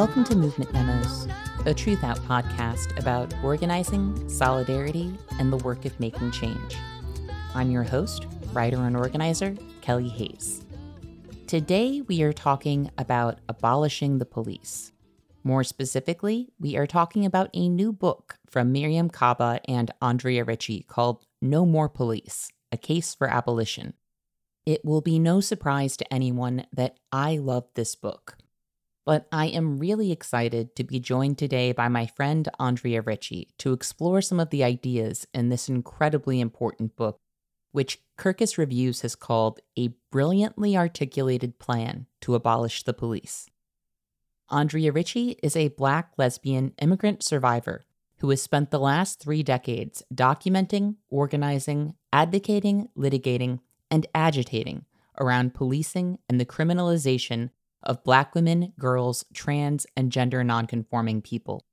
[0.00, 1.28] Welcome to Movement Memos,
[1.66, 6.74] a Truth Out podcast about organizing, solidarity, and the work of making change.
[7.54, 10.64] I'm your host, writer, and organizer, Kelly Hayes.
[11.46, 14.90] Today, we are talking about abolishing the police.
[15.44, 20.86] More specifically, we are talking about a new book from Mariame Kaba and Andrea Ritchie
[20.88, 23.92] called No More Police A Case for Abolition.
[24.64, 28.38] It will be no surprise to anyone that I love this book.
[29.10, 33.72] But I am really excited to be joined today by my friend Andrea Ritchie to
[33.72, 37.18] explore some of the ideas in this incredibly important book,
[37.72, 43.48] which Kirkus Reviews has called a brilliantly articulated plan to abolish the police.
[44.48, 47.82] Andrea Ritchie is a black lesbian immigrant survivor
[48.18, 53.58] who has spent the last three decades documenting, organizing, advocating, litigating,
[53.90, 54.84] and agitating
[55.18, 57.50] around policing and the criminalization
[57.82, 61.64] of Black women, girls, trans, and gender nonconforming people.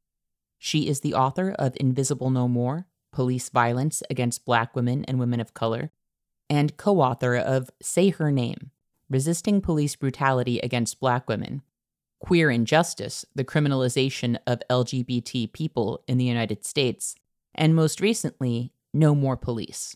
[0.58, 5.40] She is the author of Invisible No More Police Violence Against Black Women and Women
[5.40, 5.92] of Color,
[6.50, 8.72] and co author of Say Her Name
[9.10, 11.62] Resisting Police Brutality Against Black Women,
[12.20, 17.16] Queer Injustice The Criminalization of LGBT People in the United States,
[17.56, 19.96] and most recently, No More Police.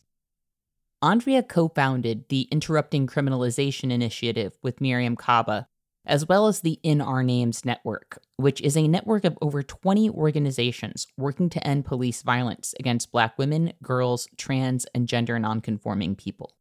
[1.02, 5.68] Andrea co founded the Interrupting Criminalization Initiative with Mariame Kaba,
[6.06, 10.10] as well as the In Our Names Network, which is a network of over 20
[10.10, 16.56] organizations working to end police violence against Black women, girls, trans, and gender nonconforming people.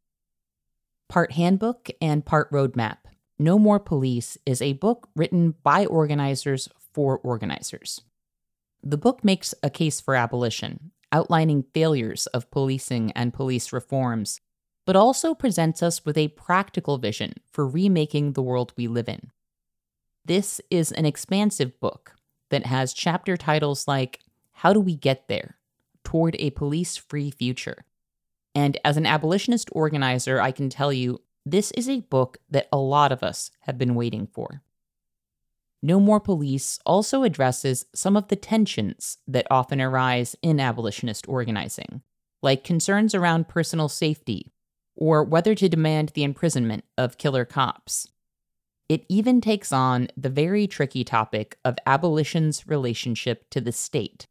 [1.09, 2.97] Part handbook and part roadmap,
[3.37, 8.01] No More Police is a book written by organizers for organizers.
[8.83, 14.39] The book makes a case for abolition, outlining failures of policing and police reforms,
[14.91, 19.31] but also presents us with a practical vision for remaking the world we live in.
[20.25, 22.15] This is an expansive book
[22.49, 24.19] that has chapter titles like
[24.51, 25.55] How Do We Get There?
[26.03, 27.85] Toward a Police Free Future.
[28.53, 32.77] And as an abolitionist organizer, I can tell you this is a book that a
[32.77, 34.61] lot of us have been waiting for.
[35.81, 42.01] No More Police also addresses some of the tensions that often arise in abolitionist organizing,
[42.41, 44.51] like concerns around personal safety
[44.95, 48.07] or whether to demand the imprisonment of killer cops.
[48.89, 54.27] It even takes on the very tricky topic of abolition's relationship to the state,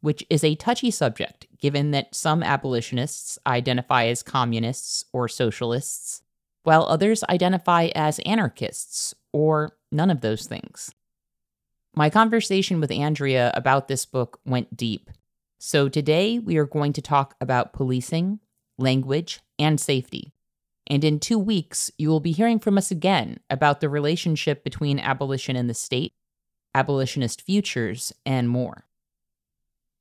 [0.00, 6.22] which is a touchy subject given that some abolitionists identify as communists or socialists,
[6.62, 10.94] while others identify as anarchists or none of those things.
[11.94, 15.10] My conversation with Andrea about this book went deep.
[15.58, 18.38] So today we are going to talk about policing,
[18.78, 20.32] language, and safety.
[20.86, 24.98] And in two weeks, you will be hearing from us again about the relationship between
[24.98, 26.14] abolition and the state,
[26.74, 28.84] abolitionist futures, and more.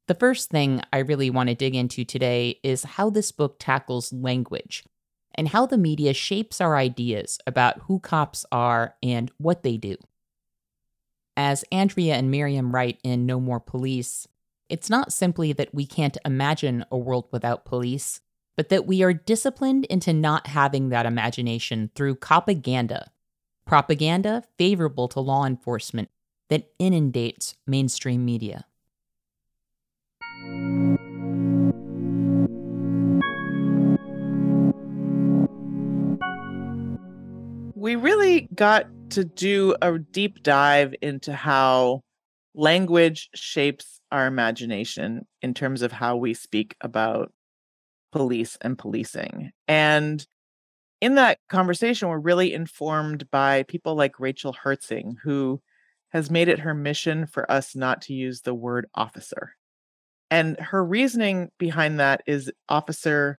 [0.08, 4.14] The first thing I really want to dig into today is how this book tackles
[4.14, 4.86] language
[5.36, 9.98] and how the media shapes our ideas about who cops are and what they do.
[11.36, 14.28] As Andrea and Mariame write in No More Police,
[14.70, 18.22] it's not simply that we can't imagine a world without police,
[18.58, 23.12] but that we are disciplined into not having that imagination through propaganda.
[23.66, 26.10] Propaganda favorable to law enforcement
[26.50, 28.66] that inundates mainstream media.
[37.76, 42.02] We really got to do a deep dive into how
[42.56, 47.32] language shapes our imagination in terms of how we speak about
[48.12, 49.52] police and policing.
[49.68, 50.26] And
[51.02, 55.62] in that conversation, we're really informed by people like Rachel Herzing, who
[56.10, 59.54] has made it her mission for us not to use the word officer.
[60.32, 63.38] And her reasoning behind that is officer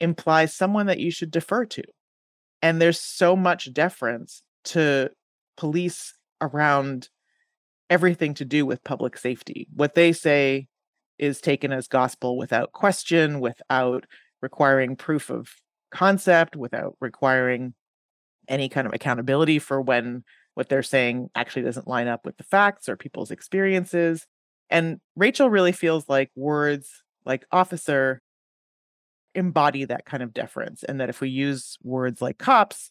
[0.00, 1.82] implies someone that you should defer to.
[2.60, 5.10] And there's so much deference to
[5.56, 7.08] police around
[7.90, 9.68] everything to do with public safety.
[9.74, 10.68] What they say
[11.18, 14.06] is taken as gospel without question, without
[14.40, 15.48] requiring proof of
[15.90, 17.74] concept, without requiring
[18.48, 20.24] any kind of accountability for when
[20.54, 24.26] what they're saying actually doesn't line up with the facts or people's experiences.
[24.68, 28.20] And Rachel really feels like words like officer
[29.34, 30.82] embody that kind of deference.
[30.82, 32.90] And that if we use words like cops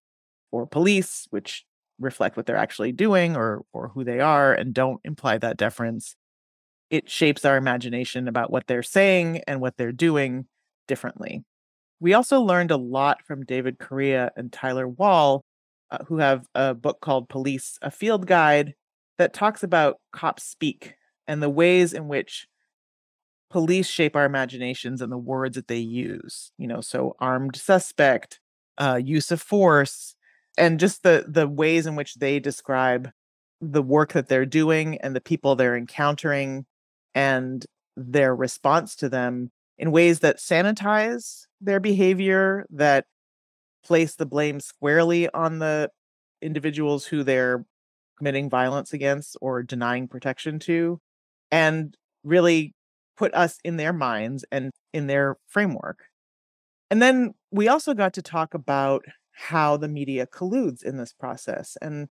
[0.51, 1.65] or police, which
[1.99, 6.15] reflect what they're actually doing or or who they are and don't imply that deference,
[6.91, 10.45] it shapes our imagination about what they're saying and what they're doing
[10.87, 11.43] differently.
[12.01, 15.43] We also learned a lot from David Correia and Tyler Wall,
[15.89, 18.73] uh, who have a book called Police, a Field Guide,
[19.17, 20.95] that talks about cop speak
[21.27, 22.47] and the ways in which
[23.49, 26.51] police shape our imaginations and the words that they use.
[26.57, 28.39] You know, so armed suspect,
[28.77, 30.15] uh, use of force,
[30.57, 33.11] and just the the ways in which they describe
[33.61, 36.65] the work that they're doing and the people they're encountering
[37.13, 37.65] and
[37.95, 43.05] their response to them in ways that sanitize their behavior that
[43.83, 45.89] place the blame squarely on the
[46.41, 47.65] individuals who they're
[48.17, 50.99] committing violence against or denying protection to
[51.51, 52.73] and really
[53.17, 56.05] put us in their minds and in their framework.
[56.89, 61.77] And then we also got to talk about how the media colludes in this process.
[61.81, 62.07] And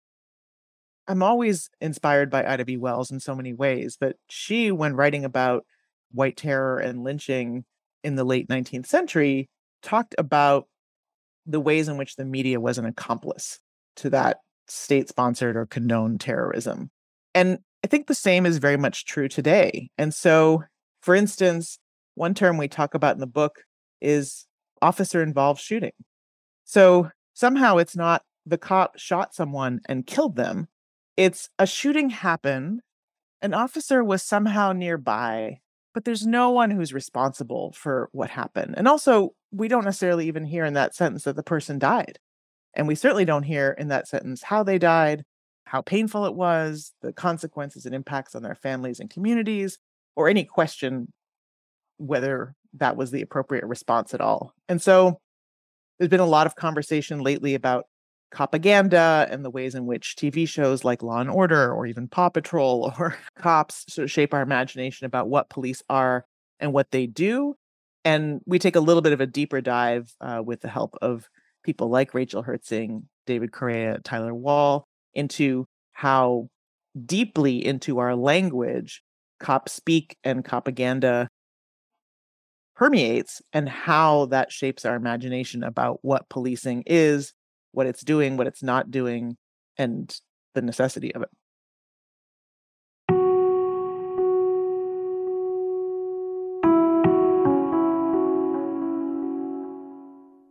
[1.07, 2.77] I'm always inspired by Ida B.
[2.77, 5.65] Wells in so many ways, but she, when writing about
[6.11, 7.65] white terror and lynching
[8.03, 9.49] in the late 19th century,
[9.81, 10.67] talked about
[11.45, 13.59] the ways in which the media was an accomplice
[13.97, 14.37] to that
[14.67, 16.89] state sponsored or condoned terrorism.
[17.33, 19.89] And I think the same is very much true today.
[19.97, 20.63] And so,
[21.01, 21.77] for instance,
[22.15, 23.63] one term we talk about in the book
[24.01, 24.47] is
[24.81, 25.91] officer involved shooting.
[26.63, 30.67] So somehow it's not the cop shot someone and killed them,
[31.17, 32.81] it's a shooting happened,
[33.41, 35.59] an officer was somehow nearby,
[35.93, 38.75] but there's no one who's responsible for what happened.
[38.77, 42.19] And also, we don't necessarily even hear in that sentence that the person died.
[42.73, 45.23] And we certainly don't hear in that sentence how they died,
[45.65, 49.77] how painful it was, the consequences and impacts on their families and communities,
[50.15, 51.11] or any question
[51.97, 54.53] whether that was the appropriate response at all.
[54.67, 55.19] And so
[55.97, 57.85] there's been a lot of conversation lately about
[58.35, 62.27] propaganda and the ways in which TV shows like Law and Order or even Paw
[62.27, 66.25] Patrol or Cops sort of shape our imagination about what police are
[66.59, 67.55] and what they do.
[68.03, 71.29] And we take a little bit of a deeper dive uh, with the help of
[71.63, 76.49] people like Rachel Herzing, David Correia, Tyler Wall into how
[77.05, 79.01] deeply into our language
[79.39, 81.29] cop speak and propaganda
[82.75, 87.33] permeates and how that shapes our imagination about what policing is
[87.75, 89.37] what it's doing, what it's not doing,
[89.77, 90.19] and
[90.53, 91.29] the necessity of it.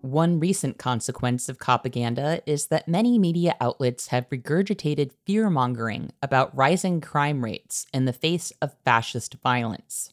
[0.03, 6.57] One recent consequence of propaganda is that many media outlets have regurgitated fear mongering about
[6.57, 10.13] rising crime rates in the face of fascist violence.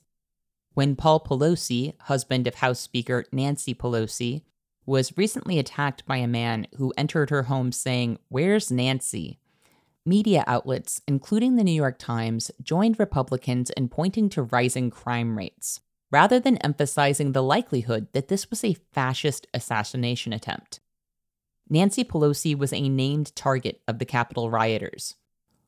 [0.73, 4.43] When Paul Pelosi, husband of House Speaker Nancy Pelosi,
[4.85, 9.39] was recently attacked by a man who entered her home saying, Where's Nancy?
[10.05, 15.79] Media outlets, including the New York Times, joined Republicans in pointing to rising crime rates,
[16.09, 20.79] rather than emphasizing the likelihood that this was a fascist assassination attempt.
[21.69, 25.15] Nancy Pelosi was a named target of the Capitol rioters,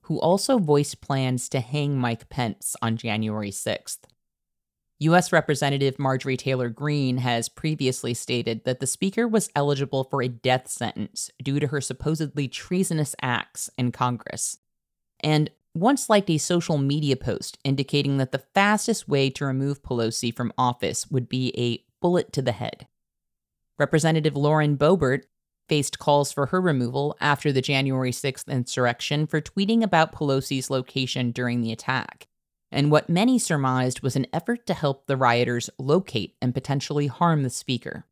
[0.01, 4.00] who also voiced plans to hang Mike Pence on January 6th.
[5.04, 5.34] U.S.
[5.34, 10.70] Representative Marjorie Taylor Greene has previously stated that the Speaker was eligible for a death
[10.70, 14.60] sentence due to her supposedly treasonous acts in Congress.
[15.20, 20.34] And once liked a social media post indicating that the fastest way to remove Pelosi
[20.34, 22.88] from office would be a bullet to the head.
[23.77, 25.24] Representative Lauren Boebert
[25.68, 31.32] faced calls for her removal after the January 6th insurrection for tweeting about Pelosi's location
[31.32, 32.27] during the attack
[32.74, 37.44] and what many surmised was an effort to help the rioters locate and potentially harm
[37.44, 38.06] the speaker.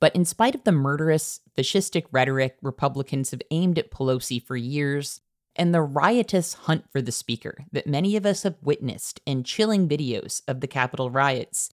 [0.00, 5.20] But in spite of the murderous, fascistic rhetoric Republicans have aimed at Pelosi for years,
[5.54, 9.88] and the riotous hunt for the speaker that many of us have witnessed in chilling
[9.88, 11.70] videos of the Capitol riots,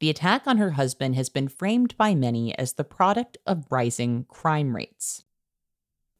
[0.00, 4.24] the attack on her husband has been framed by many as the product of rising
[4.28, 5.24] crime rates.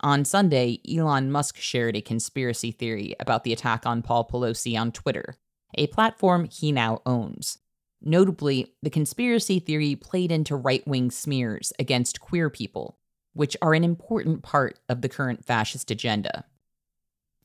[0.01, 4.93] On Sunday, Elon Musk shared a conspiracy theory about the attack on Paul Pelosi on
[4.93, 5.37] Twitter,
[5.75, 7.59] a platform he now owns.
[8.01, 12.97] Notably, the conspiracy theory played into right wing smears against queer people,
[13.33, 16.45] which are an important part of the current fascist agenda.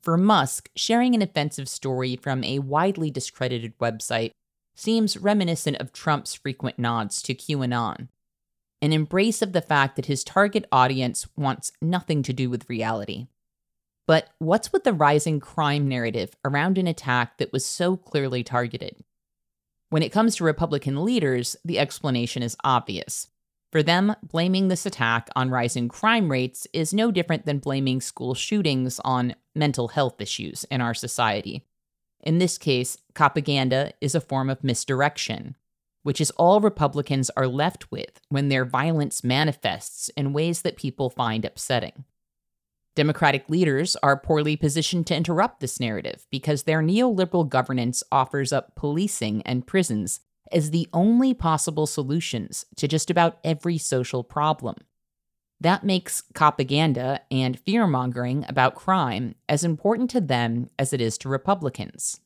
[0.03, 4.31] For Musk, sharing an offensive story from a widely discredited website
[4.75, 8.10] seems reminiscent of Trump's frequent nods to QAnon,
[8.84, 13.28] an embrace of the fact that his target audience wants nothing to do with reality.
[14.06, 18.98] But what's with the rising crime narrative around an attack that was so clearly targeted?
[19.90, 23.30] When it comes to Republican leaders, the explanation is obvious.
[23.72, 28.34] For them, blaming this attack on rising crime rates is no different than blaming school
[28.34, 31.66] shootings on mental health issues in our society.
[32.20, 35.56] In this case, propaganda is a form of misdirection,
[36.03, 41.10] which is all Republicans are left with when their violence manifests in ways that people
[41.10, 42.05] find upsetting.
[42.95, 48.75] Democratic leaders are poorly positioned to interrupt this narrative because their neoliberal governance offers up
[48.75, 50.19] policing and prisons
[50.51, 54.75] as the only possible solutions to just about every social problem.
[55.60, 61.17] That makes propaganda and fear mongering about crime as important to them as it is
[61.19, 62.19] to Republicans.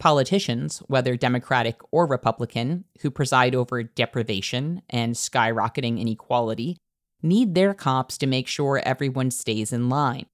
[0.00, 6.78] Politicians, whether Democratic or Republican, who preside over deprivation and skyrocketing inequality,
[7.22, 10.24] need their cops to make sure everyone stays in line.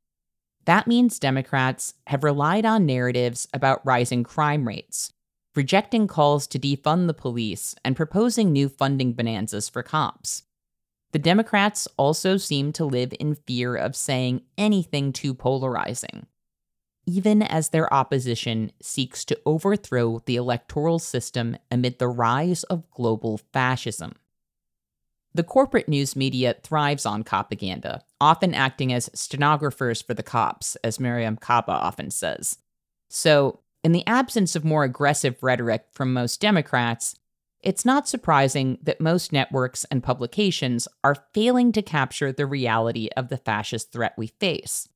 [0.67, 5.13] That means Democrats have relied on narratives about rising crime rates,
[5.57, 10.45] rejecting calls to defund the police, and proposing new funding bonanzas for cops.
[11.11, 16.27] The Democrats also seem to live in fear of saying anything too polarizing,
[17.07, 23.39] even as their opposition seeks to overthrow the electoral system amid the rise of global
[23.53, 24.13] fascism.
[25.33, 30.99] The corporate news media thrives on propaganda, often acting as stenographers for the cops, as
[30.99, 32.59] Mariame Kaba often says.
[33.09, 37.17] So, in the absence of more aggressive rhetoric from most Democrats,
[37.61, 43.29] it's not surprising that most networks and publications are failing to capture the reality of
[43.29, 44.89] the fascist threat we face.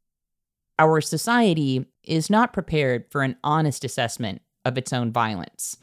[0.80, 5.76] Our society is not prepared for an honest assessment of its own violence.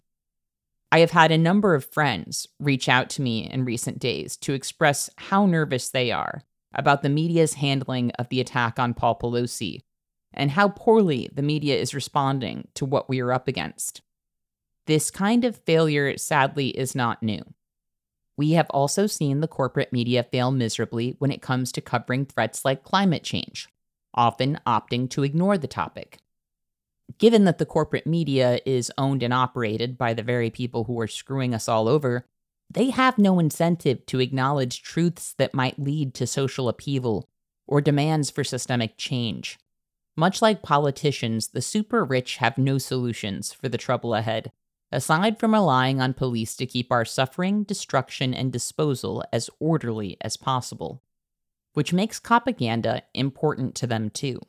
[0.92, 4.54] I have had a number of friends reach out to me in recent days to
[4.54, 6.42] express how nervous they are
[6.74, 9.84] about the media's handling of the attack on Paul Pelosi
[10.34, 14.02] and how poorly the media is responding to what we are up against.
[14.88, 17.44] This kind of failure, sadly, is not new.
[18.36, 22.66] We have also seen the corporate media fail miserably when it comes to covering threats
[22.66, 23.70] like climate change,
[24.18, 26.20] often opting to ignore the topic
[27.18, 31.08] given that the corporate media is owned and operated by the very people who are
[31.08, 32.26] screwing us all over,
[32.70, 37.28] they have no incentive to acknowledge truths that might lead to social upheaval
[37.66, 39.58] or demands for systemic change.
[40.16, 44.52] Much like politicians, the super rich have no solutions for the trouble ahead,
[44.92, 50.36] aside from relying on police to keep our suffering, destruction, and disposal as orderly as
[50.36, 51.02] possible.
[51.78, 54.42] Which makes propaganda important to them too.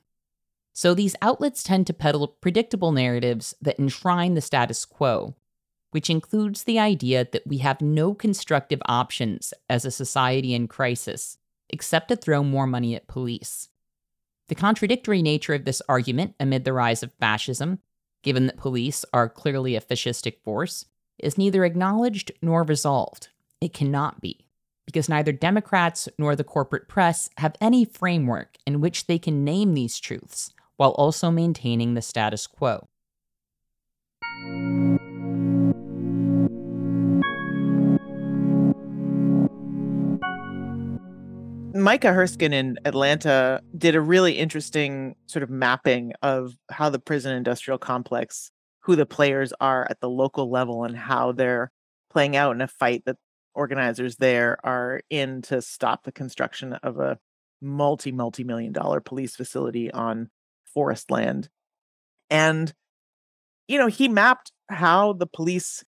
[0.73, 5.35] So these outlets tend to peddle predictable narratives that enshrine the status quo,
[5.91, 11.37] which includes the idea that we have no constructive options as a society in crisis
[11.69, 13.69] except to throw more money at police.
[14.49, 17.81] The contradictory nature of this argument amid the rise of fascism,
[18.23, 20.87] given that police are clearly a fascistic force,
[21.19, 23.29] is neither acknowledged nor resolved.
[23.61, 24.48] It cannot be,
[24.89, 29.75] because neither Democrats nor the corporate press have any framework in which they can name
[29.75, 32.89] these truths while also maintaining the status quo.
[41.75, 47.37] Micah Herskind in Atlanta did a really interesting sort of mapping of how the prison
[47.37, 51.71] industrial complex, who the players are at the local level, and how they're
[52.09, 53.19] playing out in a fight that
[53.59, 57.19] organizers there are in to stop the construction of a
[57.61, 60.31] multi multi million dollar police facility on
[60.73, 61.49] forest land.
[62.31, 62.73] And,
[63.69, 65.85] you know, he mapped how the police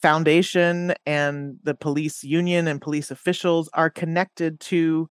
[0.00, 5.08] foundation and the police union and police officials are connected to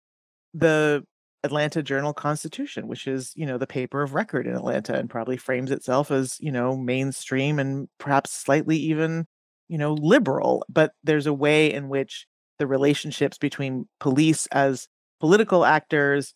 [0.54, 1.04] the
[1.44, 5.38] Atlanta Journal Constitution, which is, you know, the paper of record in Atlanta and probably
[5.38, 9.28] frames itself as, you know, mainstream and perhaps slightly even,
[9.68, 10.66] you know, liberal.
[10.70, 12.28] But there's a way in which
[12.60, 14.88] the relationships between police as
[15.20, 16.34] political actors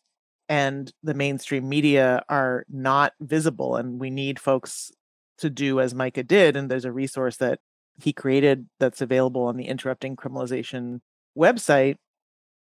[0.48, 4.92] and the mainstream media are not visible and we need folks
[5.38, 7.60] to do as micah did and there's a resource that
[8.02, 11.00] he created that's available on the interrupting criminalization
[11.38, 11.96] website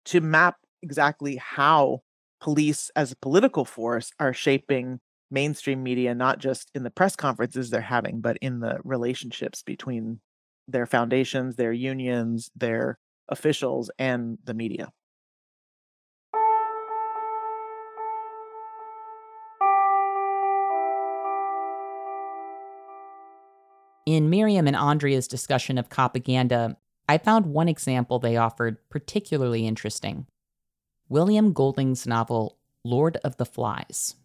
[0.05, 2.01] to map exactly how
[2.41, 7.71] police as a political force are shaping mainstream media not just in the press conferences
[7.71, 10.21] they're having but in the relationships between
[10.73, 12.99] their foundations their unions their
[13.29, 14.88] officials and the media
[24.05, 26.76] In Mariame and Andrea's discussion of propaganda,
[27.09, 30.26] I found one example they offered particularly interesting
[31.09, 34.17] William Golding's novel, Lord of the Flies.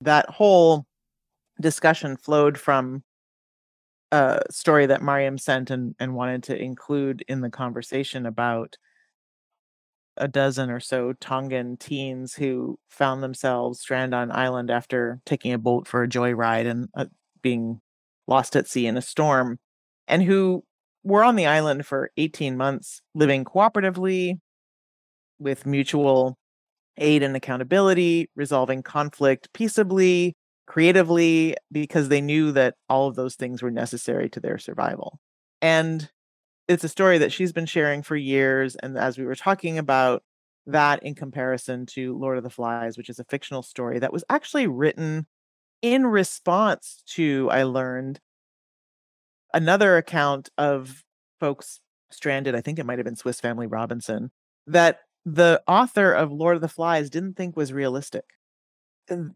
[0.00, 0.86] That whole
[1.60, 3.02] discussion flowed from
[4.12, 8.76] a story that Mariame sent and, and wanted to include in the conversation about
[10.16, 15.52] a dozen or so Tongan teens who found themselves stranded on an island after taking
[15.52, 17.06] a boat for a joyride and uh,
[17.42, 17.80] being
[18.26, 19.58] lost at sea in a storm,
[20.08, 20.64] and who
[21.04, 24.38] were on the island for 18 months living cooperatively
[25.38, 26.36] with mutual
[26.96, 30.34] aid and accountability, resolving conflict peaceably,
[30.66, 35.20] creatively, because they knew that all of those things were necessary to their survival.
[35.62, 36.10] And
[36.68, 38.76] it's a story that she's been sharing for years.
[38.76, 40.22] And as we were talking about
[40.66, 44.24] that in comparison to Lord of the Flies, which is a fictional story that was
[44.28, 45.26] actually written
[45.82, 48.18] in response to, I learned,
[49.54, 51.04] another account of
[51.38, 51.80] folks
[52.10, 52.56] stranded.
[52.56, 54.32] I think it might have been Swiss Family Robinson,
[54.66, 58.24] that the author of Lord of the Flies didn't think was realistic.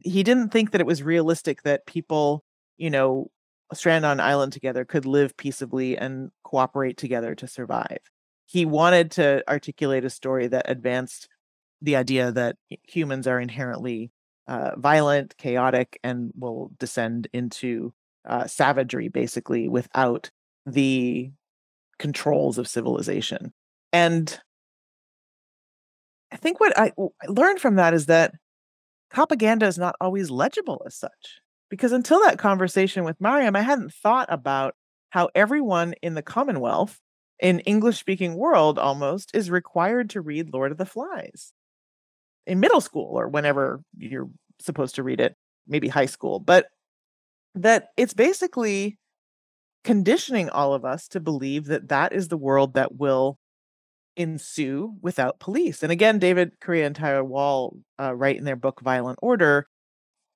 [0.00, 2.44] He didn't think that it was realistic that people,
[2.76, 3.30] you know,
[3.72, 7.98] stranded on an island together could live peaceably and cooperate together to survive.
[8.46, 11.28] He wanted to articulate a story that advanced
[11.80, 12.56] the idea that
[12.88, 14.10] humans are inherently
[14.48, 17.92] uh, violent, chaotic, and will descend into
[18.28, 20.30] uh, savagery basically without
[20.66, 21.30] the
[21.98, 23.52] controls of civilization.
[23.92, 24.40] And
[26.32, 26.92] I think what I
[27.28, 28.34] learned from that is that
[29.10, 31.40] propaganda is not always legible as such.
[31.68, 34.74] Because until that conversation with Mariame, I hadn't thought about
[35.10, 37.00] how everyone in the Commonwealth,
[37.40, 41.52] in English speaking world almost, is required to read Lord of the Flies
[42.46, 44.28] in middle school or whenever you're
[44.60, 45.36] supposed to read it,
[45.66, 46.40] maybe high school.
[46.40, 46.66] But
[47.54, 48.98] that it's basically
[49.84, 53.38] conditioning all of us to believe that that is the world that will
[54.20, 55.82] ensue without police.
[55.82, 59.66] And again, David Correia and Tyler Wall uh, write in their book Violent Order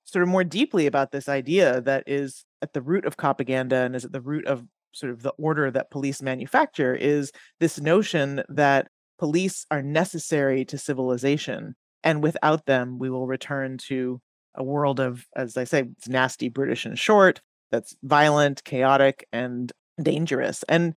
[0.04, 3.96] sort of more deeply about this idea that is at the root of propaganda and
[3.96, 8.42] is at the root of sort of the order that police manufacture is this notion
[8.48, 8.88] that
[9.18, 14.20] police are necessary to civilization and without them we will return to
[14.54, 17.40] a world of as i say it's nasty british and short
[17.72, 19.72] that's violent chaotic and
[20.02, 20.94] dangerous and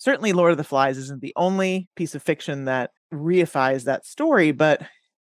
[0.00, 4.50] certainly lord of the flies isn't the only piece of fiction that reifies that story
[4.50, 4.82] but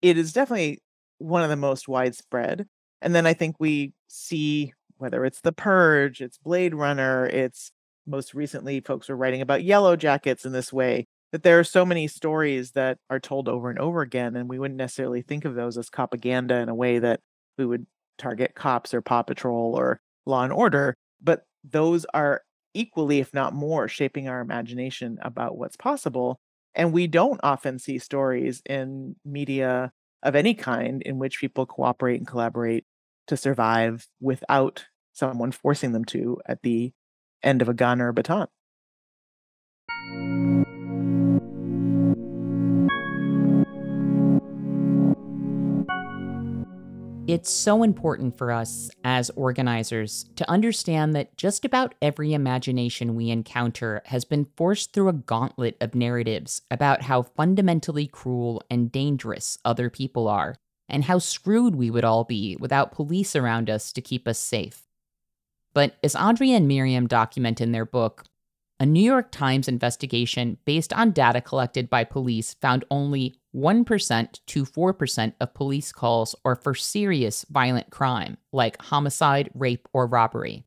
[0.03, 0.81] it is definitely
[1.19, 2.67] one of the most widespread.
[3.03, 7.71] And then I think we see whether it's The Purge, it's Blade Runner, it's
[8.07, 11.85] most recently folks are writing about yellow jackets in this way that there are so
[11.85, 15.55] many stories that are told over and over again and we wouldn't necessarily think of
[15.55, 17.21] those as propaganda in a way that
[17.59, 17.85] we would
[18.17, 22.41] target cops or paw patrol or law and order but those are
[22.79, 26.39] equally if not more shaping our imagination about what's possible
[26.75, 29.91] and we don't often see stories in media
[30.23, 32.85] of any kind in which people cooperate and collaborate
[33.27, 36.93] to survive without someone forcing them to at the
[37.43, 38.47] end of a gun or a baton.
[47.29, 53.29] It's so important for us as organizers to understand that just about every imagination we
[53.29, 59.59] encounter has been forced through a gauntlet of narratives about how fundamentally cruel and dangerous
[59.63, 60.57] other people are,
[60.89, 64.89] and how screwed we would all be without police around us to keep us safe.
[65.75, 68.25] But as Andrea and Mariame document in their book,
[68.81, 74.65] a New York Times investigation based on data collected by police found only 1% to
[74.65, 80.65] 4% of police calls are for serious violent crime, like homicide, rape, or robbery.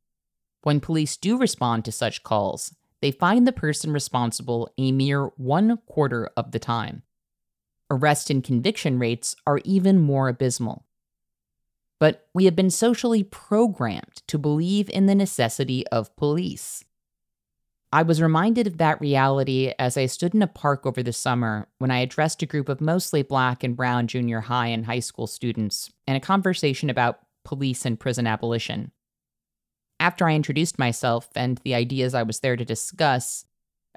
[0.63, 5.77] When police do respond to such calls, they find the person responsible a mere one
[5.87, 7.03] quarter of the time.
[7.89, 10.85] Arrest and conviction rates are even more abysmal.
[11.99, 16.83] But we have been socially programmed to believe in the necessity of police.
[17.93, 21.67] I was reminded of that reality as I stood in a park over the summer
[21.79, 25.27] when I addressed a group of mostly black and brown junior high and high school
[25.27, 28.91] students in a conversation about police and prison abolition.
[29.99, 33.45] After I introduced myself and the ideas I was there to discuss,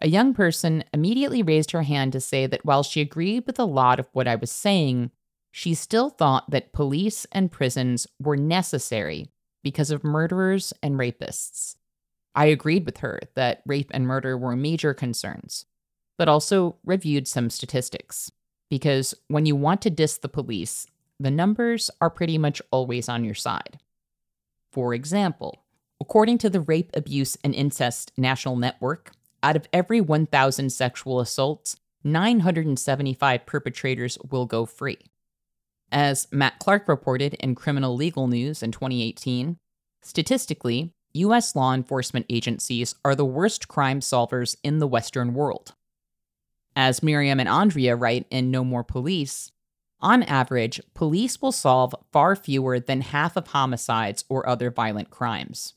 [0.03, 3.65] a young person immediately raised her hand to say that while she agreed with a
[3.65, 5.13] lot of what I was saying,
[5.53, 9.31] she still thought that police and prisons were necessary
[9.63, 11.77] because of murderers and rapists.
[12.35, 15.67] I agreed with her that rape and murder were major concerns,
[16.19, 18.31] but also reviewed some statistics.
[18.69, 20.87] Because when you want to diss the police,
[21.21, 23.79] the numbers are pretty much always on your side.
[24.73, 25.65] For example,
[26.01, 31.77] according to the Rape, Abuse, and Incest National Network, out of every 1,000 sexual assaults,
[32.03, 34.99] 975 perpetrators will go free.
[35.93, 39.59] As Matt Clark reported in Criminal Legal News in 2018,
[40.03, 45.75] statistically, US law enforcement agencies are the worst crime solvers in the Western world.
[46.75, 49.53] As Mariame and Andrea write in No More Police,
[50.01, 55.75] on average, police will solve far fewer than half of homicides or other violent crimes.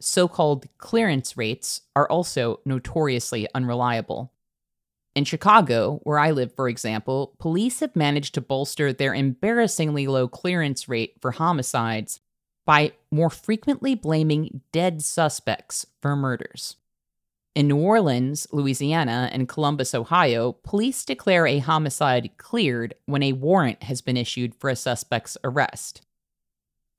[0.00, 4.32] So called clearance rates are also notoriously unreliable.
[5.14, 10.26] In Chicago, where I live, for example, police have managed to bolster their embarrassingly low
[10.26, 12.20] clearance rate for homicides
[12.70, 16.76] by more frequently blaming dead suspects for murders.
[17.56, 23.82] In New Orleans, Louisiana, and Columbus, Ohio, police declare a homicide cleared when a warrant
[23.82, 26.02] has been issued for a suspect's arrest.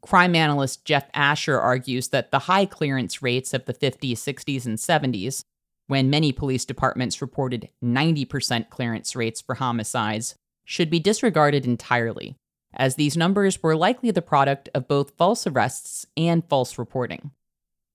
[0.01, 4.77] Crime analyst Jeff Asher argues that the high clearance rates of the 50s, 60s, and
[4.77, 5.45] 70s,
[5.88, 12.36] when many police departments reported 90% clearance rates for homicides, should be disregarded entirely,
[12.73, 17.31] as these numbers were likely the product of both false arrests and false reporting.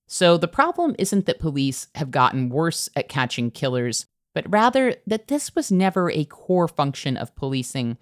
[0.07, 5.29] So the problem isn't that police have gotten worse at catching killers, but rather that
[5.29, 7.97] this was never a core function of policing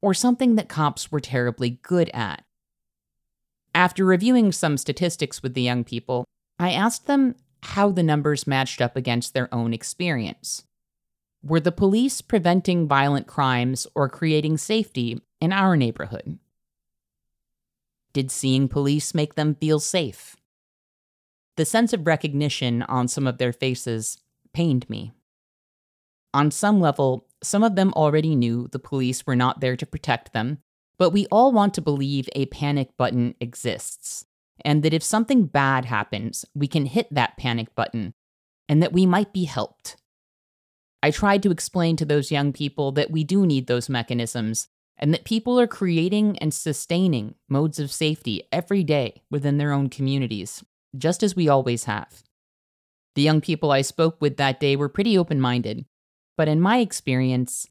[0.00, 2.44] or something that cops were terribly good at.
[3.74, 6.24] After reviewing some statistics with the young people,
[6.58, 10.64] I asked them how the numbers matched up against their own experience.
[11.42, 16.38] Were the police preventing violent crimes or creating safety in our neighborhood?
[18.12, 20.36] Did seeing police make them feel safe?
[21.56, 24.18] The sense of recognition on some of their faces
[24.52, 25.12] pained me.
[26.34, 30.32] On some level, some of them already knew the police were not there to protect
[30.32, 30.58] them,
[30.98, 34.24] but we all want to believe a panic button exists,
[34.64, 38.14] and that if something bad happens, we can hit that panic button,
[38.68, 39.96] and that we might be helped.
[41.02, 45.14] I tried to explain to those young people that we do need those mechanisms, and
[45.14, 50.64] that people are creating and sustaining modes of safety every day within their own communities,
[50.96, 52.22] just as we always have.
[53.14, 55.84] The young people I spoke with that day were pretty open minded,
[56.36, 57.66] but in my experience,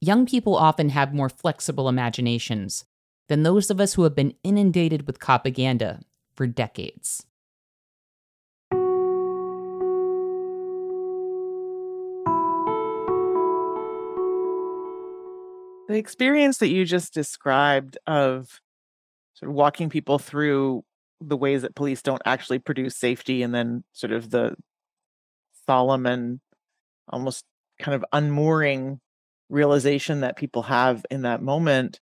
[0.00, 2.84] young people often have more flexible imaginations
[3.28, 6.00] than those of us who have been inundated with propaganda
[6.34, 7.26] for decades.
[15.88, 18.60] The experience that you just described of
[19.34, 20.84] sort of walking people through
[21.20, 24.54] the ways that police don't actually produce safety and then sort of the
[25.66, 26.40] solemn and
[27.08, 27.44] almost
[27.80, 29.00] kind of unmooring
[29.48, 32.00] realization that people have in that moment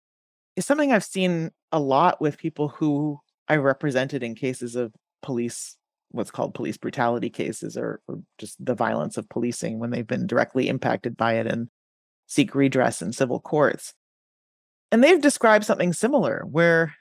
[0.57, 5.77] is something I've seen a lot with people who I represented in cases of police,
[6.11, 10.27] what's called police brutality cases, or, or just the violence of policing when they've been
[10.27, 11.68] directly impacted by it and
[12.27, 13.95] seek redress in civil courts.
[14.93, 16.95] And they've described something similar where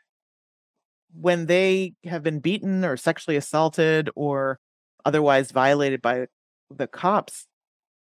[1.14, 4.60] when they have been beaten or sexually assaulted or
[5.06, 6.28] otherwise violated by
[6.70, 7.48] the cops,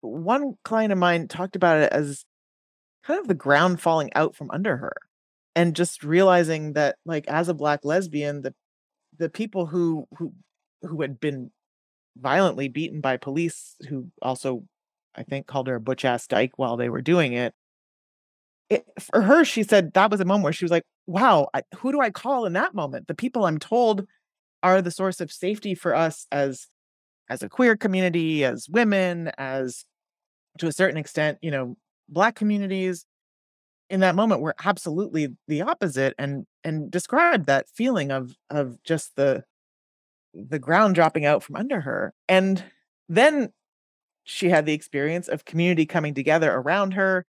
[0.00, 2.24] one client of mine talked about it as
[3.04, 4.92] kind of the ground falling out from under her
[5.54, 8.54] and just realizing that like as a black lesbian the
[9.18, 10.32] the people who who
[10.82, 11.50] who had been
[12.16, 14.62] violently beaten by police who also
[15.18, 17.54] i think called her a butch ass dyke while they were doing it
[18.70, 21.62] it, for her, she said that was a moment where she was like, wow, I,
[21.76, 23.08] who do I call in that moment?
[23.08, 24.06] The people I'm told
[24.62, 26.66] are the source of safety for us as
[27.30, 29.84] as a queer community, as women, as
[30.58, 31.76] to a certain extent, you know,
[32.08, 33.04] black communities
[33.90, 39.16] in that moment were absolutely the opposite and and described that feeling of of just
[39.16, 39.44] the
[40.34, 42.12] the ground dropping out from under her.
[42.28, 42.62] And
[43.08, 43.50] then
[44.30, 47.24] she had the experience of community coming together around her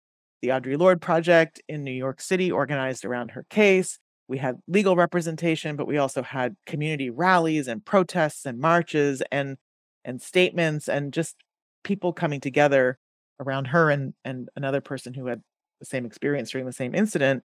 [0.41, 3.99] the Audre Lorde Project in New York City organized around her case.
[4.27, 9.57] We had legal representation, but we also had community rallies and protests and marches and
[10.05, 11.35] and statements and just
[11.83, 12.97] people coming together
[13.39, 15.41] around her and and another person who had
[15.79, 17.43] the same experience during the same incident.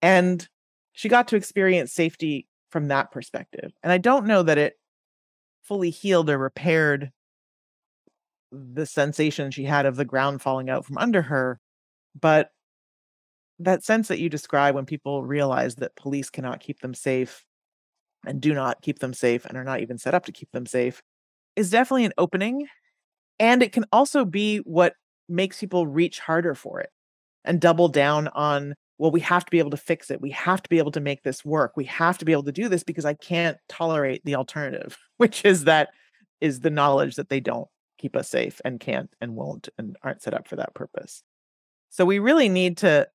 [0.00, 0.48] And
[0.92, 3.72] she got to experience safety from that perspective.
[3.82, 4.74] And I don't know that it
[5.62, 7.10] fully healed or repaired
[8.52, 11.58] the sensation she had of the ground falling out from under her,
[12.18, 12.50] but
[13.58, 17.44] that sense that you describe when people realize that police cannot keep them safe
[18.26, 20.66] and do not keep them safe and are not even set up to keep them
[20.66, 21.02] safe
[21.56, 22.66] is definitely an opening.
[23.38, 24.94] And it can also be what
[25.28, 26.90] makes people reach harder for it
[27.44, 30.20] and double down on, well, we have to be able to fix it.
[30.20, 31.72] We have to be able to make this work.
[31.76, 35.44] We have to be able to do this because I can't tolerate the alternative, which
[35.44, 35.88] is that
[36.40, 37.68] is the knowledge that they don't
[38.02, 41.22] keep us safe and can't and won't and aren't set up for that purpose.
[41.88, 43.08] So we really need to,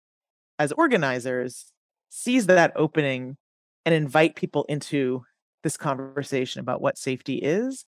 [0.57, 1.65] as organizers,
[2.09, 3.35] seize that opening
[3.85, 5.23] and invite people into
[5.63, 7.85] this conversation about what safety is.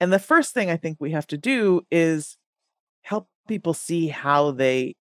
[0.00, 2.36] And the first thing I think we have to do is
[3.02, 4.94] help people see how they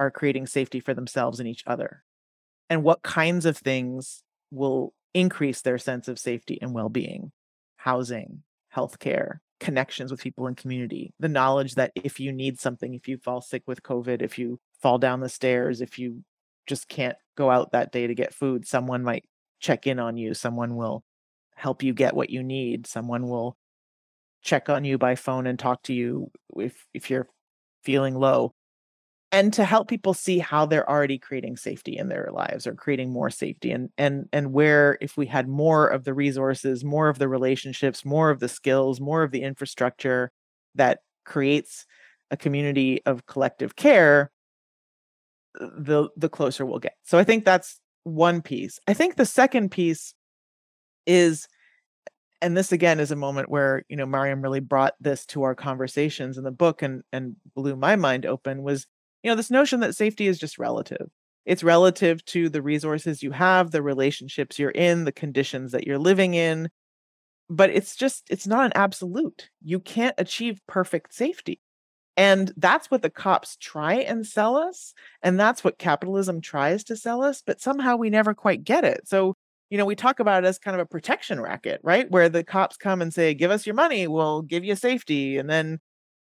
[0.00, 2.02] are creating safety for themselves and each other
[2.68, 7.30] and what kinds of things will increase their sense of safety and well-being
[7.76, 8.42] housing
[8.74, 11.12] healthcare connections with people in community.
[11.20, 14.58] The knowledge that if you need something, if you fall sick with COVID, if you
[14.80, 16.24] fall down the stairs, if you
[16.66, 19.24] just can't go out that day to get food, someone might
[19.60, 20.34] check in on you.
[20.34, 21.04] Someone will
[21.54, 22.86] help you get what you need.
[22.86, 23.56] Someone will
[24.42, 27.28] check on you by phone and talk to you if if you're
[27.84, 28.54] feeling low
[29.32, 33.12] and to help people see how they're already creating safety in their lives or creating
[33.12, 37.18] more safety and and and where if we had more of the resources more of
[37.18, 40.32] the relationships more of the skills more of the infrastructure
[40.74, 41.86] that creates
[42.30, 44.30] a community of collective care
[45.54, 46.94] the the closer we'll get.
[47.02, 48.78] So i think that's one piece.
[48.86, 50.14] I think the second piece
[51.06, 51.46] is
[52.42, 55.54] and this again is a moment where you know Mariame really brought this to our
[55.54, 58.86] conversations in the book and and blew my mind open was
[59.22, 61.08] you know this notion that safety is just relative
[61.46, 65.98] it's relative to the resources you have the relationships you're in the conditions that you're
[65.98, 66.68] living in
[67.48, 71.60] but it's just it's not an absolute you can't achieve perfect safety
[72.16, 76.96] and that's what the cops try and sell us and that's what capitalism tries to
[76.96, 79.34] sell us but somehow we never quite get it so
[79.70, 82.10] you know, we talk about it as kind of a protection racket, right?
[82.10, 85.38] Where the cops come and say, give us your money, we'll give you safety.
[85.38, 85.78] And then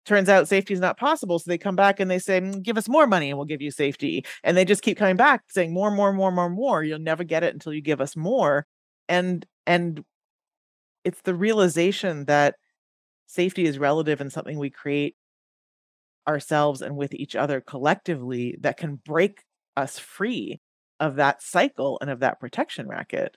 [0.08, 1.38] turns out safety is not possible.
[1.38, 3.62] So they come back and they say, mm, give us more money and we'll give
[3.62, 4.24] you safety.
[4.42, 6.82] And they just keep coming back saying more, more, more, more, more.
[6.82, 8.66] You'll never get it until you give us more.
[9.08, 10.04] And, and
[11.04, 12.56] it's the realization that
[13.26, 15.14] safety is relative and something we create
[16.26, 19.42] ourselves and with each other collectively that can break
[19.76, 20.60] us free
[21.00, 23.36] of that cycle and of that protection racket.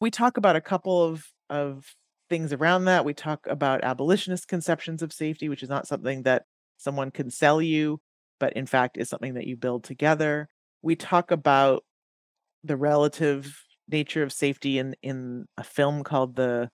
[0.00, 1.84] We talk about a couple of of
[2.32, 3.04] things around that.
[3.04, 6.44] We talk about abolitionist conceptions of safety, which is not something that
[6.78, 8.00] someone can sell you,
[8.40, 10.48] but in fact is something that you build together.
[10.80, 11.84] We talk about
[12.64, 16.70] the relative nature of safety in in a film called the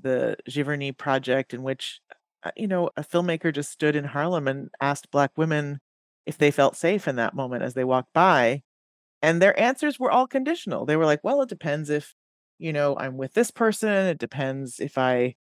[0.00, 2.00] the Giverny Project, in which
[2.42, 5.78] uh, you know a filmmaker just stood in Harlem and asked Black women
[6.26, 8.62] if they felt safe in that moment as they walked by,
[9.22, 10.84] and their answers were all conditional.
[10.84, 12.12] They were like, well, it depends if,
[12.58, 13.88] you know, I'm with this person.
[13.90, 15.34] It depends if I,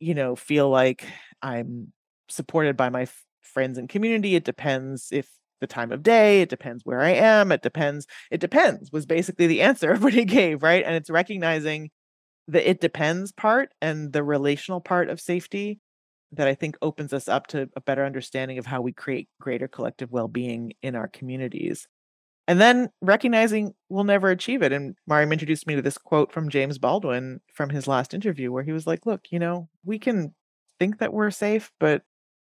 [0.00, 1.06] you know, feel like
[1.42, 1.92] I'm
[2.28, 4.34] supported by my f- friends and community.
[4.34, 5.28] It depends if
[5.60, 6.42] the time of day.
[6.42, 7.52] It depends where I am.
[7.52, 8.06] It depends.
[8.30, 10.84] It depends was basically the answer everybody gave, right?
[10.84, 11.90] And it's recognizing
[12.48, 15.80] the it depends part and the relational part of safety
[16.32, 19.68] that I think opens us up to a better understanding of how we create greater
[19.68, 21.86] collective well being in our communities
[22.48, 24.72] and then recognizing we'll never achieve it.
[24.72, 28.64] And Mariame introduced me to this quote from James Baldwin from his last interview, where
[28.64, 30.34] he was like, Look, you know, we can
[30.78, 32.02] think that we're safe, but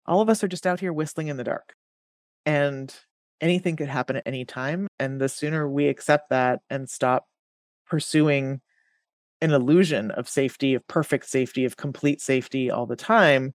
[0.07, 1.75] all of us are just out here whistling in the dark.
[2.47, 2.95] And
[3.41, 4.89] anything could happen at any time.
[4.99, 7.27] And the sooner we accept that and stop
[7.87, 8.61] pursuing
[9.41, 13.53] an illusion of safety, of perfect safety, of complete safety all the time,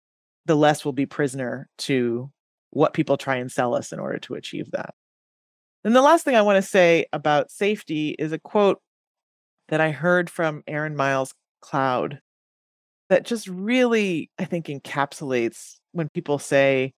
[0.47, 2.31] the less we'll be prisoner to
[2.71, 4.95] what people try and sell us in order to achieve that.
[5.85, 8.81] And the last thing I want to say about safety is a quote
[9.69, 12.21] that I heard from Erin Miles Cloud
[13.11, 16.95] that just really, I think, encapsulates when people say,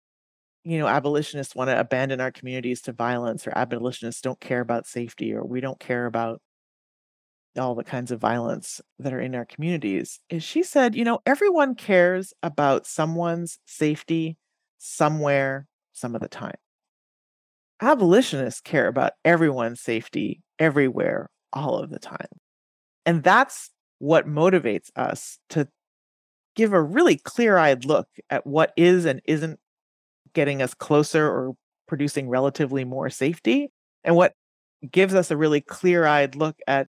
[0.65, 4.87] you know, abolitionists want to abandon our communities to violence, or abolitionists don't care about
[4.87, 6.41] safety, or we don't care about
[7.59, 10.21] all the kinds of violence that are in our communities.
[10.29, 14.37] Is she said, you know, everyone cares about someone's safety
[14.79, 16.57] somewhere, some of the time
[17.81, 22.27] abolitionists care about everyone's safety everywhere, all of the time.
[23.07, 25.69] And that's what motivates us to
[26.57, 29.59] give a really clear eyed look at what is and isn't
[30.35, 31.55] getting us closer or
[31.87, 33.71] producing relatively more safety,
[34.03, 34.33] and what
[34.91, 36.87] gives us a really clear eyed look at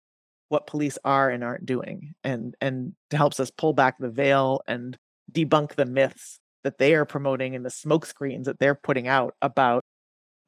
[0.48, 4.98] what police are and aren't doing, and, and helps us pull back the veil and
[5.32, 9.82] debunk the myths that they are promoting and the smokescreens that they're putting out about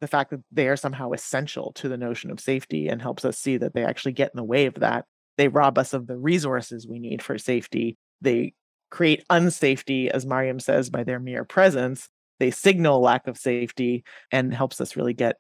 [0.00, 3.38] the fact that they are somehow essential to the notion of safety and helps us
[3.38, 5.04] see that they actually get in the way of that.
[5.37, 7.96] They rob us of the resources we need for safety.
[8.20, 8.52] They
[8.90, 12.09] create unsafety, as Mariame says, by their mere presence.
[12.38, 15.37] They signal lack of safety and helps us really get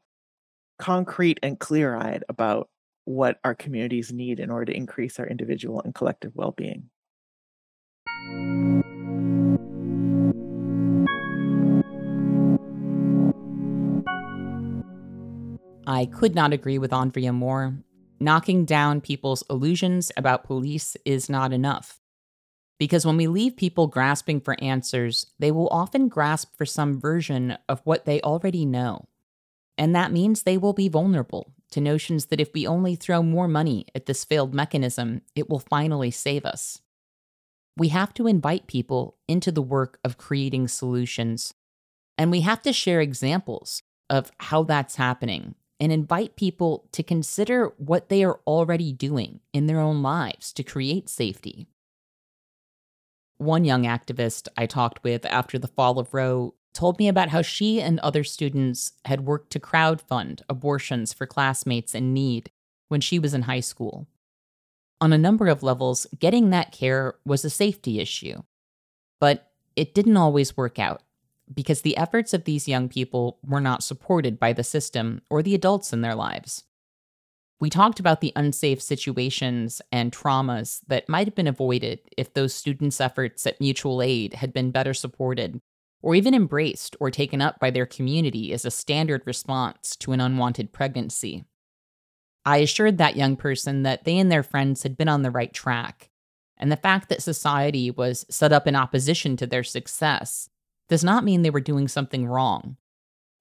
[0.78, 2.68] concrete and clear eyed about
[3.04, 6.90] what our communities need in order to increase our individual and collective well being.
[15.86, 17.76] I could not agree with Andrea more.
[18.20, 22.00] Knocking down people's illusions about police is not enough.
[22.78, 27.56] Because when we leave people grasping for answers, they will often grasp for some version
[27.68, 29.08] of what they already know.
[29.76, 33.48] And that means they will be vulnerable to notions that if we only throw more
[33.48, 36.80] money at this failed mechanism, it will finally save us.
[37.76, 41.54] we have to invite people into the work of creating solutions.
[42.16, 47.74] And we have to share examples of how that's happening and invite people to consider
[47.76, 51.66] what they are already doing in their own lives to create safety.
[53.36, 57.42] One young activist I talked with after the fall of Roe told me about how
[57.42, 62.50] she and other students had worked to crowdfund abortions for classmates in need
[62.88, 64.06] when she was in high school.
[65.02, 68.42] On a number of levels, getting that care was a safety issue.
[69.20, 71.02] But it didn't always work out
[71.52, 75.54] because the efforts of these young people were not supported by the system or the
[75.54, 76.64] adults in their lives.
[77.60, 82.54] We talked about the unsafe situations and traumas that might have been avoided if those
[82.54, 85.60] students' efforts at mutual aid had been better supported,
[86.02, 90.20] or even embraced or taken up by their community as a standard response to an
[90.20, 91.44] unwanted pregnancy.
[92.44, 95.52] I assured that young person that they and their friends had been on the right
[95.52, 96.10] track,
[96.58, 100.50] and the fact that society was set up in opposition to their success
[100.88, 102.76] does not mean they were doing something wrong.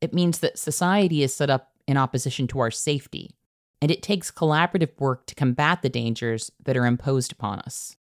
[0.02, 3.36] It means that society is set up in opposition to our safety,
[3.82, 7.96] and it takes collaborative work to combat the dangers that are imposed upon us.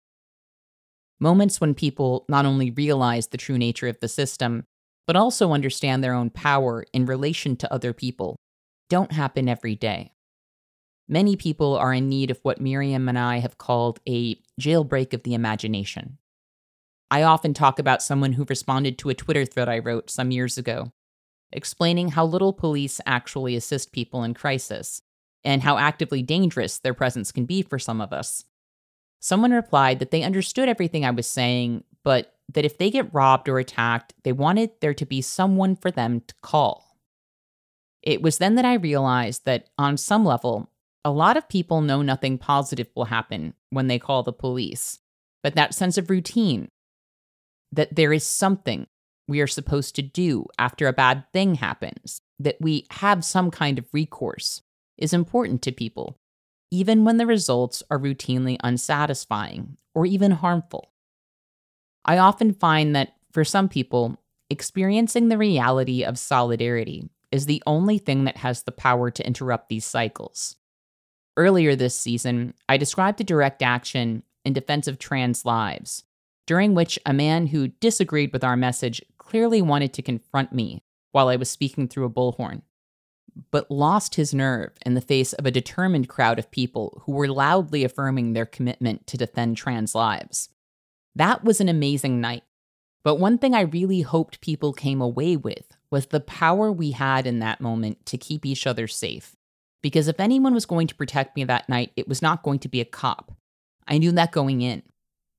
[1.19, 4.65] Moments when people not only realize the true nature of the system,
[5.05, 8.37] but also understand their own power in relation to other people,
[8.89, 10.13] don't happen every day.
[11.07, 15.23] Many people are in need of what Mariame and I have called a jailbreak of
[15.23, 16.18] the imagination.
[17.11, 20.57] I often talk about someone who responded to a Twitter thread I wrote some years
[20.57, 20.91] ago,
[21.51, 25.01] explaining how little police actually assist people in crisis
[25.43, 28.43] and how actively dangerous their presence can be for some of us.
[29.19, 33.49] Someone replied that they understood everything I was saying, but that if they get robbed
[33.49, 36.97] or attacked, they wanted there to be someone for them to call.
[38.01, 40.71] It was then that I realized that, on some level,
[41.03, 44.99] a lot of people know nothing positive will happen when they call the police,
[45.43, 46.69] but that sense of routine,
[47.71, 48.87] that there is something
[49.27, 53.77] we are supposed to do after a bad thing happens, that we have some kind
[53.77, 54.61] of recourse,
[54.97, 56.17] is important to people,
[56.71, 60.91] even when the results are routinely unsatisfying or even harmful.
[62.05, 64.17] I often find that for some people,
[64.49, 69.69] experiencing the reality of solidarity is the only thing that has the power to interrupt
[69.69, 70.55] these cycles.
[71.37, 76.03] Earlier this season, I described a direct action in defense of trans lives
[76.49, 80.81] during which a man who disagreed with our message clearly wanted to confront me
[81.11, 82.63] while I was speaking through a bullhorn,
[83.51, 87.27] but lost his nerve in the face of a determined crowd of people who were
[87.27, 90.49] loudly affirming their commitment to defend trans lives.
[91.15, 92.41] That was an amazing night.
[93.03, 97.27] But one thing I really hoped people came away with was the power we had
[97.27, 99.35] in that moment to keep each other safe.
[99.83, 102.67] Because if anyone was going to protect me that night, it was not going to
[102.67, 103.37] be a cop.
[103.87, 104.81] I knew that going in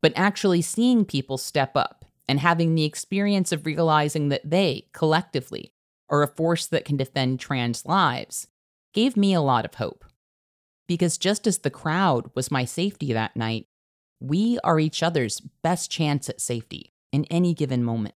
[0.03, 5.73] but actually seeing people step up and having the experience of realizing that they, collectively,
[6.09, 8.47] are a force that can defend trans lives
[8.93, 10.05] gave me a lot of hope.
[10.89, 13.67] Because just as the crowd was my safety that night,
[14.21, 18.15] we are each other's best chance at safety in any given moment.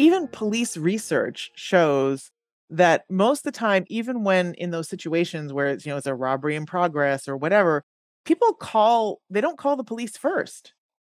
[0.00, 2.30] Even police research shows
[2.70, 6.06] that most of the time, even when in those situations where it's, you know, it's
[6.06, 7.84] a robbery in progress or whatever,
[8.24, 10.72] people call, they don't call the police first.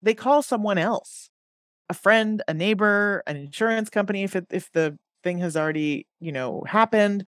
[0.03, 1.29] They call someone else,
[1.89, 6.33] a friend, a neighbor, an insurance company, if it, if the thing has already, you
[6.33, 7.27] know, happened.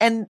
[0.00, 0.26] And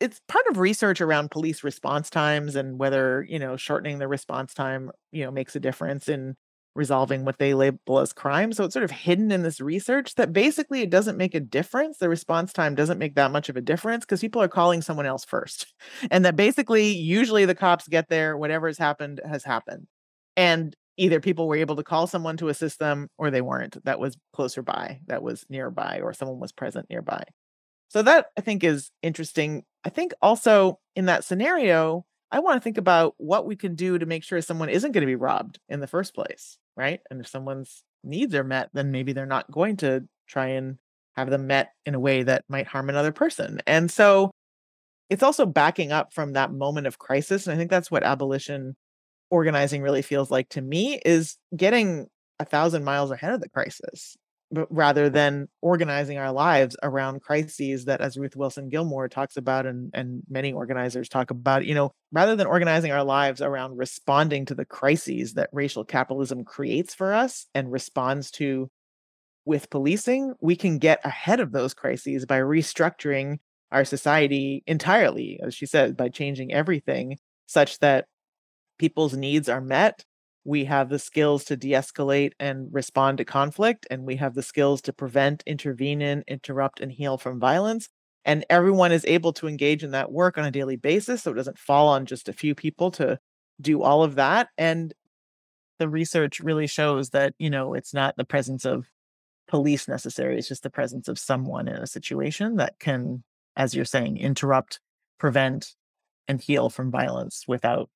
[0.00, 4.54] it's part of research around police response times and whether, you know, shortening the response
[4.54, 6.36] time, you know, makes a difference in
[6.76, 8.52] resolving what they label as crime.
[8.52, 11.98] So it's sort of hidden in this research that basically it doesn't make a difference.
[11.98, 15.06] The response time doesn't make that much of a difference because people are calling someone
[15.06, 15.72] else first.
[16.10, 19.86] And that basically, usually the cops get there, whatever has happened has happened.
[20.36, 23.82] And either people were able to call someone to assist them or they weren't.
[23.84, 27.22] That was closer by, that was nearby, or someone was present nearby.
[27.88, 29.64] So that I think is interesting.
[29.84, 33.98] I think also in that scenario, I want to think about what we can do
[33.98, 37.00] to make sure someone isn't going to be robbed in the first place right?
[37.10, 40.78] And if someone's needs are met, then maybe they're not going to try and
[41.16, 43.60] have them met in a way that might harm another person.
[43.66, 44.30] And so
[45.08, 47.46] it's also backing up from that moment of crisis.
[47.46, 48.76] And I think that's what abolition
[49.30, 52.06] organizing really feels like to me is getting
[52.38, 54.16] a thousand miles ahead of the crisis
[54.50, 59.66] but rather than organizing our lives around crises that as Ruth Wilson Gilmore talks about
[59.66, 64.44] and and many organizers talk about, you know, rather than organizing our lives around responding
[64.46, 68.68] to the crises that racial capitalism creates for us and responds to
[69.44, 73.38] with policing, we can get ahead of those crises by restructuring
[73.70, 77.16] our society entirely, as she said, by changing everything
[77.46, 78.06] such that
[78.78, 80.04] people's needs are met.
[80.46, 84.44] We have the skills to de escalate and respond to conflict, and we have the
[84.44, 87.88] skills to prevent, intervene in, interrupt, and heal from violence.
[88.24, 91.24] And everyone is able to engage in that work on a daily basis.
[91.24, 93.18] So it doesn't fall on just a few people to
[93.60, 94.50] do all of that.
[94.56, 94.94] And
[95.80, 98.86] the research really shows that, you know, it's not the presence of
[99.48, 103.24] police necessary, it's just the presence of someone in a situation that can,
[103.56, 104.78] as you're saying, interrupt,
[105.18, 105.74] prevent,
[106.28, 107.90] and heal from violence without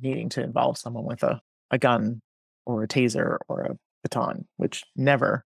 [0.00, 2.20] needing to involve someone with a, a gun
[2.66, 5.44] or a taser or a baton, which never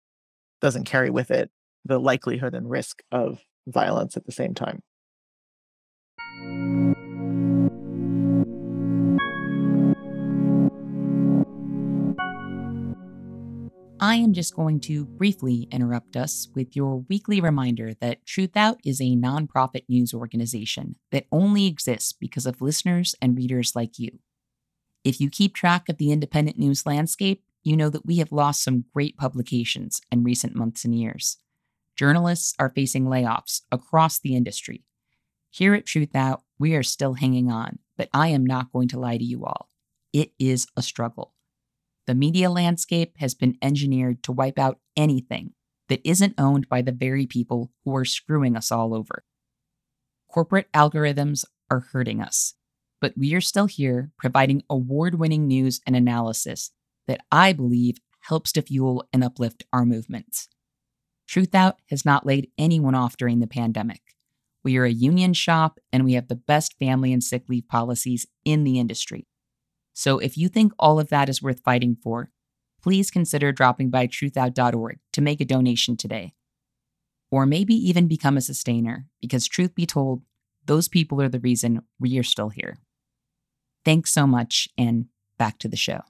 [0.60, 1.50] doesn't carry with it
[1.84, 4.82] the likelihood and risk of violence at the same time.
[14.02, 18.98] I am just going to briefly interrupt us with your weekly reminder that Truthout is
[18.98, 24.18] a nonprofit news organization that only exists because of listeners and readers like you.
[25.04, 28.62] If you keep track of the independent news landscape, you know that we have lost
[28.62, 31.38] some great publications in recent months and years.
[31.96, 34.84] Journalists are facing layoffs across the industry.
[35.50, 39.18] Here at Truthout, we are still hanging on, but I am not going to lie
[39.18, 39.68] to you all.
[40.12, 41.34] It is a struggle.
[42.06, 45.52] The media landscape has been engineered to wipe out anything
[45.88, 49.24] that isn't owned by the very people who are screwing us all over.
[50.28, 52.54] Corporate algorithms are hurting us,
[53.00, 56.70] but we are still here providing award winning news and analysis
[57.06, 60.48] that I believe helps to fuel and uplift our movements.
[61.28, 64.02] Truthout has not laid anyone off during the pandemic.
[64.62, 68.26] We are a union shop and we have the best family and sick leave policies
[68.44, 69.26] in the industry.
[69.94, 72.30] So if you think all of that is worth fighting for,
[72.82, 76.34] please consider dropping by truthout.org to make a donation today.
[77.30, 80.22] Or maybe even become a sustainer, because truth be told,
[80.66, 82.78] those people are the reason we are still here.
[83.84, 85.06] Thanks so much, and
[85.38, 86.00] back to the show.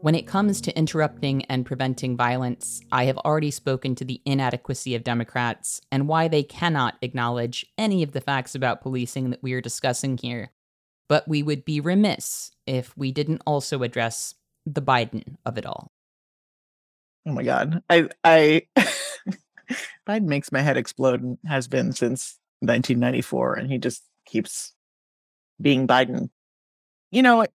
[0.00, 4.94] When it comes to interrupting and preventing violence, I have already spoken to the inadequacy
[4.94, 9.52] of Democrats and why they cannot acknowledge any of the facts about policing that we
[9.52, 10.52] are discussing here.
[11.08, 15.92] But we would be remiss if we didn't also address the Biden of it all.
[17.26, 17.82] Oh my god.
[17.90, 18.62] I I
[20.08, 24.72] Biden makes my head explode and has been since 1994 and he just keeps
[25.60, 26.30] being Biden.
[27.10, 27.46] You know,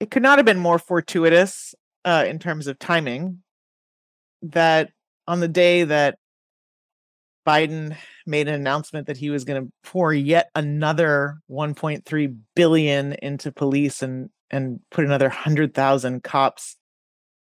[0.00, 1.74] it could not have been more fortuitous
[2.04, 3.42] uh, in terms of timing
[4.42, 4.90] that
[5.28, 6.18] on the day that
[7.46, 13.50] Biden made an announcement that he was going to pour yet another 1.3 billion into
[13.52, 16.76] police and and put another 100,000 cops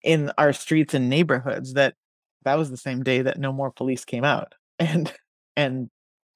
[0.05, 1.95] in our streets and neighborhoods that
[2.43, 5.11] that was the same day that no more police came out and
[5.57, 5.89] and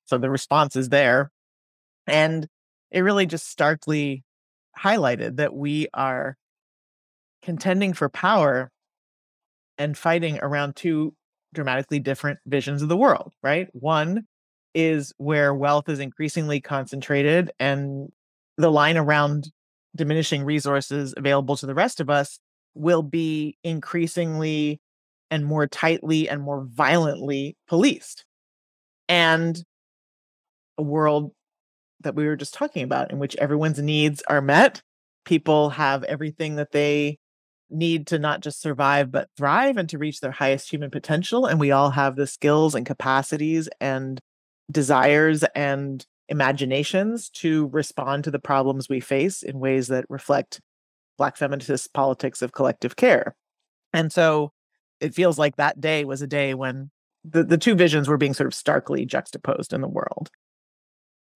[0.06, 1.32] so the response is there
[2.08, 2.48] and
[2.92, 4.24] it really just starkly
[4.78, 6.36] highlighted that we are
[7.44, 8.72] contending for power
[9.78, 11.14] and fighting around two
[11.54, 13.68] dramatically different visions of the world, right?
[13.74, 14.26] One
[14.74, 18.10] is where wealth is increasingly concentrated and
[18.58, 19.50] the line around
[19.96, 22.40] diminishing resources available to the rest of us
[22.76, 24.80] will be increasingly
[25.32, 28.26] and more tightly and more violently policed.
[29.08, 29.62] And
[30.78, 31.32] a world
[32.02, 34.82] that we were just talking about, in which everyone's needs are met.
[35.26, 37.18] People have everything that they
[37.70, 41.46] need to not just survive, but thrive and to reach their highest human potential.
[41.46, 44.20] And we all have the skills and capacities and
[44.72, 50.62] desires and imaginations to respond to the problems we face in ways that reflect
[51.20, 53.36] Black feminist politics of collective care.
[53.94, 54.52] And so
[55.00, 56.90] it feels like that day was a day when
[57.24, 60.32] the, the two visions were being sort of starkly juxtaposed in the world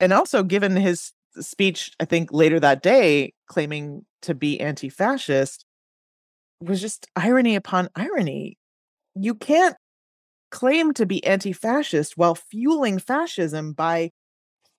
[0.03, 5.65] and also given his speech, I think later that day, claiming to be anti fascist,
[6.59, 8.57] was just irony upon irony.
[9.15, 9.77] You can't
[10.51, 14.11] claim to be anti fascist while fueling fascism by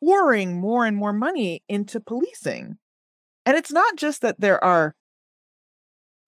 [0.05, 2.77] pouring more and more money into policing.
[3.47, 4.95] And it's not just that there are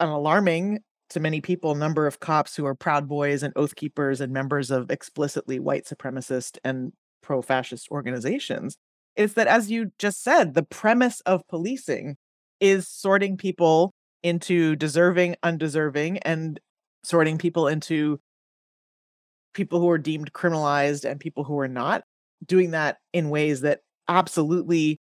[0.01, 4.21] an alarming to many people number of cops who are proud boys and oath keepers
[4.21, 6.93] and members of explicitly white supremacist and
[7.23, 8.77] pro fascist organizations
[9.15, 12.17] is that, as you just said, the premise of policing
[12.61, 16.61] is sorting people into deserving, undeserving, and
[17.03, 18.19] sorting people into
[19.55, 22.03] people who are deemed criminalized and people who are not,
[22.45, 25.01] doing that in ways that absolutely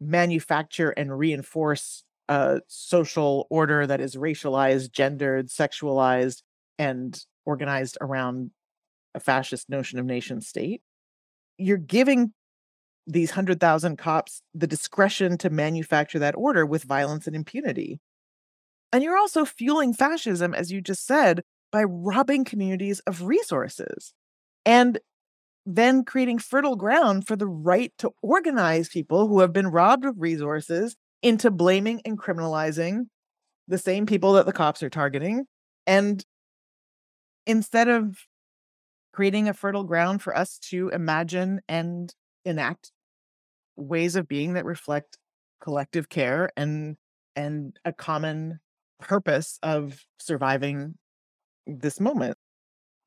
[0.00, 6.42] manufacture and reinforce a social order that is racialized, gendered, sexualized,
[6.78, 8.50] and organized around
[9.14, 10.82] a fascist notion of nation state.
[11.58, 12.32] You're giving
[13.06, 18.00] these 100,000 cops the discretion to manufacture that order with violence and impunity.
[18.92, 24.14] And you're also fueling fascism, as you just said, by robbing communities of resources
[24.64, 24.98] and
[25.66, 30.14] then creating fertile ground for the right to organize people who have been robbed of
[30.18, 33.06] resources into blaming and criminalizing
[33.66, 35.44] the same people that the cops are targeting.
[35.86, 36.22] And
[37.46, 38.18] instead of
[39.12, 42.12] creating a fertile ground for us to imagine and
[42.44, 42.92] enact
[43.76, 45.18] ways of being that reflect
[45.60, 46.96] collective care and
[47.36, 48.60] and a common
[49.00, 50.94] purpose of surviving
[51.66, 52.36] this moment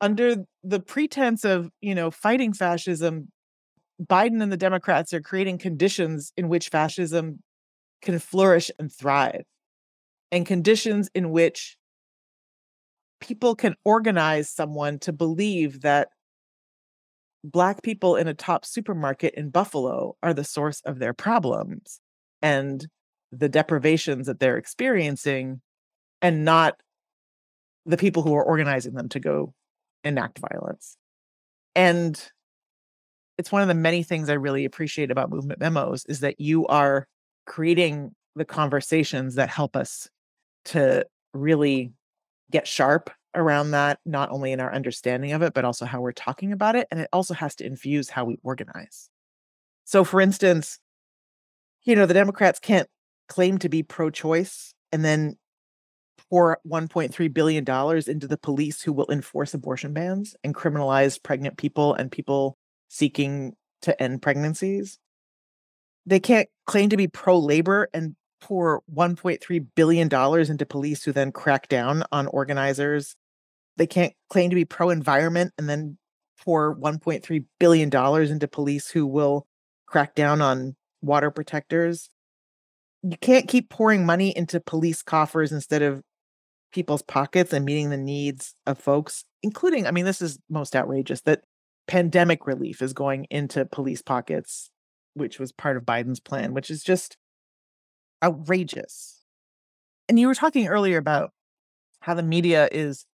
[0.00, 3.28] under the pretense of you know fighting fascism
[4.02, 7.42] biden and the democrats are creating conditions in which fascism
[8.00, 9.44] can flourish and thrive
[10.30, 11.76] and conditions in which
[13.20, 16.08] people can organize someone to believe that
[17.44, 22.00] black people in a Tops supermarket in Buffalo are the source of their problems
[22.42, 22.86] and
[23.32, 25.60] the deprivations that they're experiencing
[26.22, 26.76] and not
[27.86, 29.54] the people who are organizing them to go
[30.08, 30.96] enact violence.
[31.74, 32.20] And
[33.38, 36.66] it's one of the many things I really appreciate about movement memos is that you
[36.66, 37.06] are
[37.46, 40.08] creating the conversations that help us
[40.66, 41.92] to really
[42.50, 46.12] get sharp around that, not only in our understanding of it, but also how we're
[46.12, 46.88] talking about it.
[46.90, 49.10] And it also has to infuse how we organize.
[49.84, 50.78] So, for instance,
[51.84, 52.88] you know, the Democrats can't
[53.28, 55.36] claim to be pro choice and then
[56.30, 57.64] pour $1.3 billion
[58.06, 62.56] into the police who will enforce abortion bans and criminalize pregnant people and people
[62.88, 64.98] seeking to end pregnancies.
[66.06, 70.08] They can't claim to be pro labor and pour $1.3 billion
[70.50, 73.16] into police who then crack down on organizers.
[73.76, 75.98] They can't claim to be pro environment and then
[76.44, 79.46] pour $1.3 billion into police who will
[79.86, 82.10] crack down on water protectors.
[83.02, 86.02] You can't keep pouring money into police coffers instead of
[86.72, 91.22] people's pockets and meeting the needs of folks, including, I mean, this is most outrageous
[91.22, 91.42] that
[91.86, 94.70] pandemic relief is going into police pockets,
[95.14, 97.16] which was part of Biden's plan, which is just
[98.22, 99.24] outrageous.
[100.08, 101.32] And you were talking earlier about
[102.00, 103.06] how the media is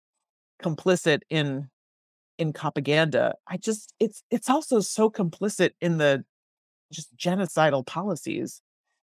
[0.62, 1.68] complicit in
[2.38, 3.34] in propaganda.
[3.46, 6.24] I just it's it's also so complicit in the
[6.92, 8.60] just genocidal policies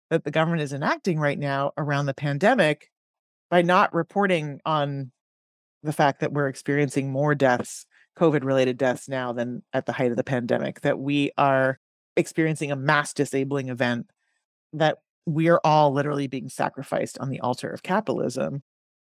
[0.10, 2.90] that the government is enacting right now around the pandemic
[3.50, 5.12] by not reporting on
[5.84, 7.86] the fact that we're experiencing more deaths,
[8.18, 11.80] COVID related deaths now than at the height of the pandemic, that we are
[12.16, 14.10] experiencing a mass disabling event
[14.74, 18.64] that we are all literally being sacrificed on the altar of capitalism.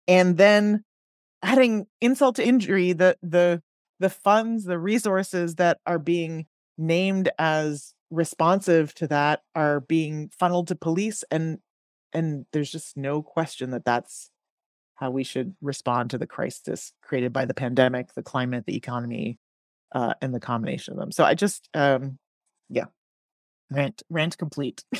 [0.07, 0.83] And then
[1.43, 3.61] adding insult to injury the the
[3.99, 6.45] the funds the resources that are being
[6.77, 11.59] named as responsive to that are being funneled to police and
[12.17, 14.31] and there's just no question that that's
[14.95, 19.37] how we should respond to the crisis created by the pandemic the climate the economy
[19.93, 22.17] uh, and the combination of them so i just um
[22.69, 22.85] yeah
[23.71, 24.83] rant rant complete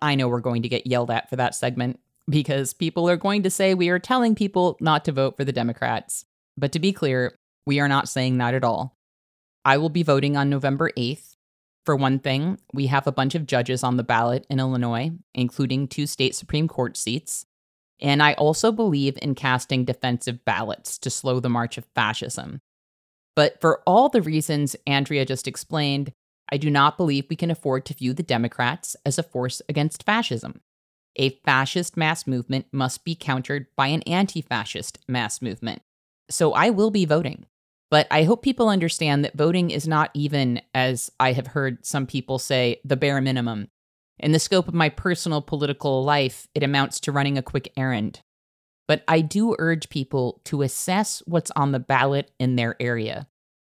[0.00, 1.98] I know we're going to get yelled at for that segment
[2.30, 5.52] because people are going to say we are telling people not to vote for the
[5.52, 6.24] Democrats.
[6.58, 8.96] But to be clear, we are not saying that at all.
[9.64, 11.36] I will be voting on November 8th.
[11.86, 15.88] For one thing, we have a bunch of judges on the ballot in Illinois, including
[15.88, 17.46] two state Supreme Court seats.
[18.00, 22.60] And I also believe in casting defensive ballots to slow the march of fascism.
[23.34, 26.12] But for all the reasons Andrea just explained,
[26.50, 30.04] I do not believe we can afford to view the Democrats as a force against
[30.04, 30.60] fascism.
[31.16, 35.82] A fascist mass movement must be countered by an anti fascist mass movement.
[36.30, 37.46] So I will be voting.
[37.90, 42.06] But I hope people understand that voting is not even, as I have heard some
[42.06, 43.68] people say, the bare minimum.
[44.18, 48.20] In the scope of my personal political life, it amounts to running a quick errand.
[48.86, 53.26] But I do urge people to assess what's on the ballot in their area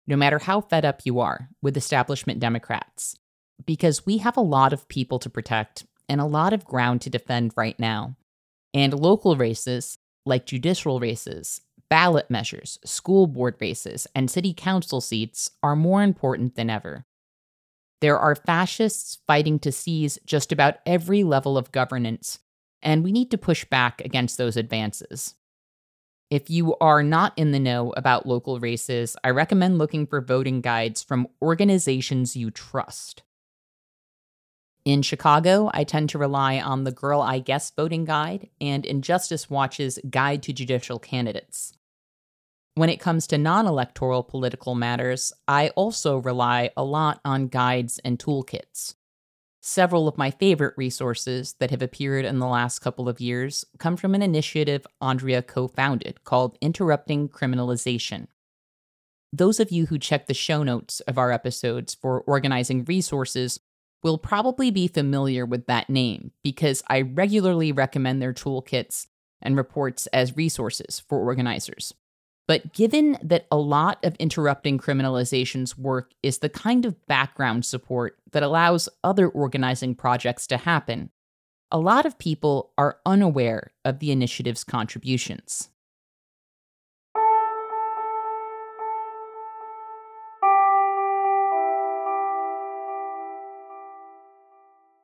[0.07, 3.17] no matter how fed up you are with establishment Democrats,
[3.65, 7.09] because we have a lot of people to protect and a lot of ground to
[7.09, 8.15] defend right now.
[8.73, 15.49] And local races, like judicial races, ballot measures, school board races, and city council seats,
[15.63, 17.05] are more important than ever.
[18.01, 22.39] There are fascists fighting to seize just about every level of governance,
[22.81, 25.35] and we need to push back against those advances.
[26.29, 30.61] If you are not in the know about local races, I recommend looking for voting
[30.61, 33.23] guides from organizations you trust.
[34.87, 39.49] In Chicago, I tend to rely on the Girl I Guess voting guide and Injustice
[39.49, 41.73] Watch's Guide to Judicial Candidates.
[42.75, 47.99] When it comes to non electoral political matters, I also rely a lot on guides
[48.05, 48.95] and toolkits.
[49.59, 53.97] Several of my favorite resources that have appeared in the last couple of years come
[53.97, 58.27] from an initiative Andrea co founded called Interrupting Criminalization.
[59.33, 63.59] Those of you who check the show notes of our episodes for organizing resources
[64.03, 69.07] will probably be familiar with that name because I regularly recommend their toolkits
[69.41, 71.93] and reports as resources for organizers.
[72.47, 78.17] But given that a lot of interrupting criminalization's work is the kind of background support
[78.31, 81.09] that allows other organizing projects to happen,
[81.71, 85.69] a lot of people are unaware of the initiative's contributions.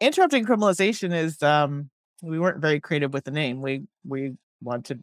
[0.04, 1.90] Interrupting criminalization is um
[2.22, 3.62] we weren't very creative with the name.
[3.62, 5.00] We we want to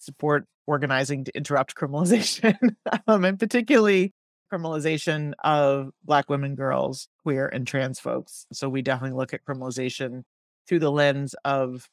[0.00, 2.56] support organizing to interrupt criminalization,
[3.06, 4.12] um, and particularly
[4.52, 8.46] criminalization of Black women, girls, queer, and trans folks.
[8.52, 10.24] So we definitely look at criminalization
[10.66, 11.88] through the lens of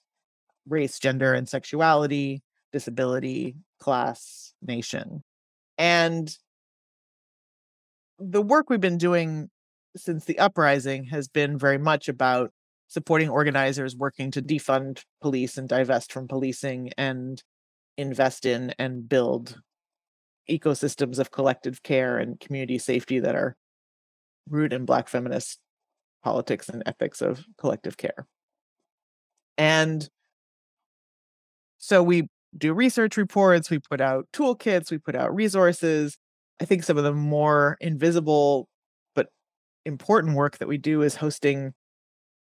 [0.68, 2.42] race, gender, and sexuality,
[2.74, 5.24] disability, class, nation.
[5.78, 6.36] And
[8.18, 9.52] the work we've been doing
[9.96, 12.52] since the uprising has been very much about
[12.88, 17.42] supporting organizers working to defund police and divest from policing and
[17.98, 19.60] invest in and build
[20.50, 23.56] ecosystems of collective care and community safety that are
[24.50, 25.60] rooted in Black feminist
[26.24, 28.28] politics and ethics of collective care.
[29.58, 30.08] And
[31.78, 32.28] so we
[32.58, 36.18] do research reports, we put out toolkits, we put out resources.
[36.60, 38.68] I think some of the more invisible
[39.86, 41.74] important work that we do is hosting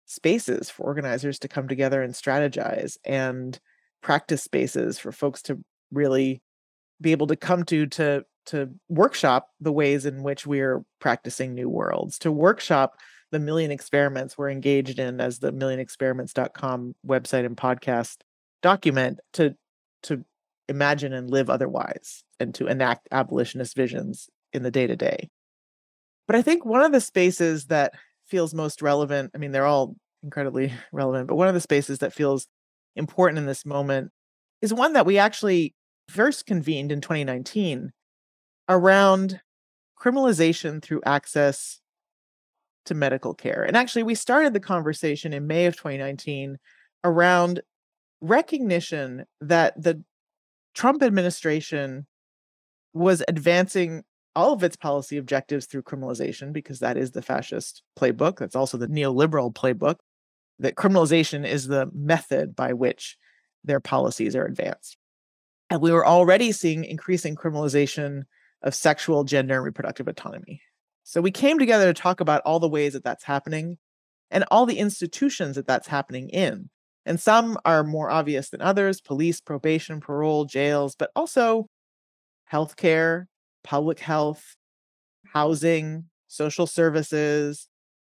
[0.06, 3.58] spaces for organizers to come together and strategize and
[4.02, 5.58] practice spaces for folks to
[5.92, 6.42] really
[7.00, 11.68] be able to come to to to workshop the ways in which we're practicing new
[11.68, 12.96] worlds to workshop
[13.30, 18.18] the million experiments we're engaged in as the millionexperiments.com website and podcast
[18.62, 19.54] document to
[20.02, 20.24] to
[20.68, 25.28] imagine and live otherwise and to enact abolitionist visions in the day to day
[26.32, 27.92] but i think one of the spaces that
[28.26, 32.14] feels most relevant i mean they're all incredibly relevant but one of the spaces that
[32.14, 32.48] feels
[32.96, 34.10] important in this moment
[34.62, 35.74] is one that we actually
[36.08, 37.92] first convened in 2019
[38.68, 39.40] around
[40.00, 41.80] criminalization through access
[42.84, 43.62] to medical care.
[43.62, 46.58] And actually, we started the conversation in May of 2019
[47.04, 47.60] around
[48.20, 50.02] recognition that the
[50.74, 52.06] Trump administration
[52.92, 54.02] was advancing
[54.34, 58.38] all of its policy objectives through criminalization because that is the fascist playbook.
[58.38, 59.96] That's also the neoliberal playbook
[60.58, 63.16] that criminalization is the method by which
[63.64, 64.96] their policies are advanced.
[65.70, 68.22] And we were already seeing increasing criminalization
[68.62, 70.60] of sexual, gender, and reproductive autonomy.
[71.04, 73.78] So we came together to talk about all the ways that that's happening
[74.30, 76.70] and all the institutions that that's happening in.
[77.04, 81.66] And some are more obvious than others police, probation, parole, jails, but also
[82.52, 83.26] healthcare,
[83.64, 84.56] public health,
[85.32, 87.68] housing, social services,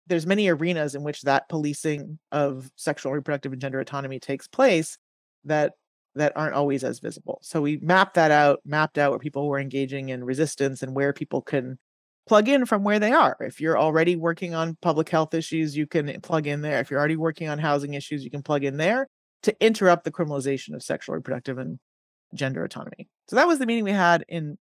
[0.08, 4.98] there's many arenas in which that policing of sexual reproductive and gender autonomy takes place
[5.46, 5.74] that
[6.16, 7.40] that aren't always as visible.
[7.42, 11.14] So we mapped that out mapped out where people were engaging in resistance and where
[11.14, 11.80] people can
[12.28, 13.38] plug in from where they are.
[13.40, 16.80] If you're already working on public health issues you can plug in there.
[16.80, 19.08] If you're already working on housing issues you can plug in there
[19.44, 21.80] to interrupt the criminalization of sexual reproductive and
[22.34, 23.08] gender autonomy.
[23.28, 24.58] So that was the meeting we had in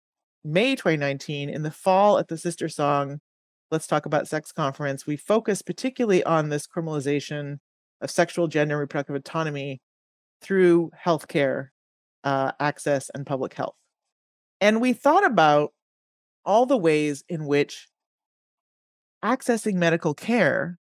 [0.48, 3.18] may 2019 in the fall at the SisterSong
[3.70, 7.58] Let's Talk About Sex conference, we focused particularly on this criminalization
[8.00, 9.82] of sexual, gender, and reproductive autonomy
[10.42, 11.68] through healthcare
[12.24, 13.76] uh, access and public health.
[14.62, 15.74] And we thought about
[16.46, 17.88] all the ways in which
[19.24, 20.80] accessing medical care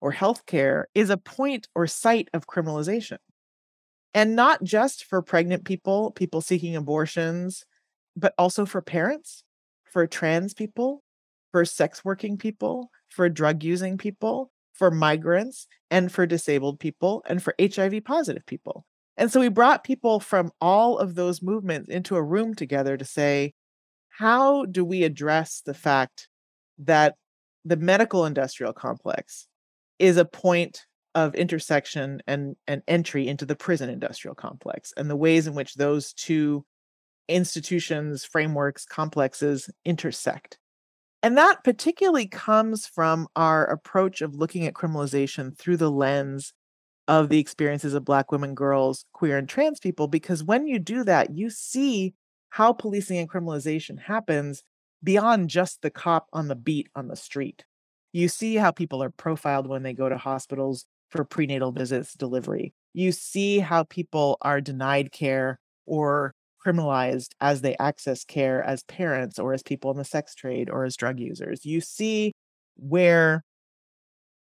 [0.00, 3.18] or health care is a point or site of criminalization.
[4.14, 7.64] And not just for pregnant people, people seeking abortions,
[8.18, 9.44] but also for parents,
[9.84, 11.02] for trans people,
[11.52, 17.42] for sex working people, for drug using people, for migrants, and for disabled people, and
[17.42, 18.84] for HIV positive people.
[19.16, 23.04] And so we brought people from all of those movements into a room together to
[23.04, 23.54] say,
[24.10, 26.28] how do we address the fact
[26.78, 27.14] that
[27.64, 29.46] the medical industrial complex
[29.98, 35.16] is a point of intersection and, and entry into the prison industrial complex and the
[35.16, 36.64] ways in which those two
[37.28, 40.58] institutions, frameworks, complexes intersect.
[41.22, 46.52] And that particularly comes from our approach of looking at criminalization through the lens
[47.08, 50.06] of the experiences of Black women, girls, queer, and trans people.
[50.06, 52.14] Because when you do that, you see
[52.50, 54.62] how policing and criminalization happens
[55.02, 57.64] beyond just the cop on the beat on the street.
[58.12, 62.74] You see how people are profiled when they go to hospitals for prenatal visits, delivery.
[62.94, 66.34] You see how people are denied care or
[66.68, 70.84] criminalized as they access care as parents or as people in the sex trade or
[70.84, 71.64] as drug users.
[71.64, 72.32] You see
[72.76, 73.44] where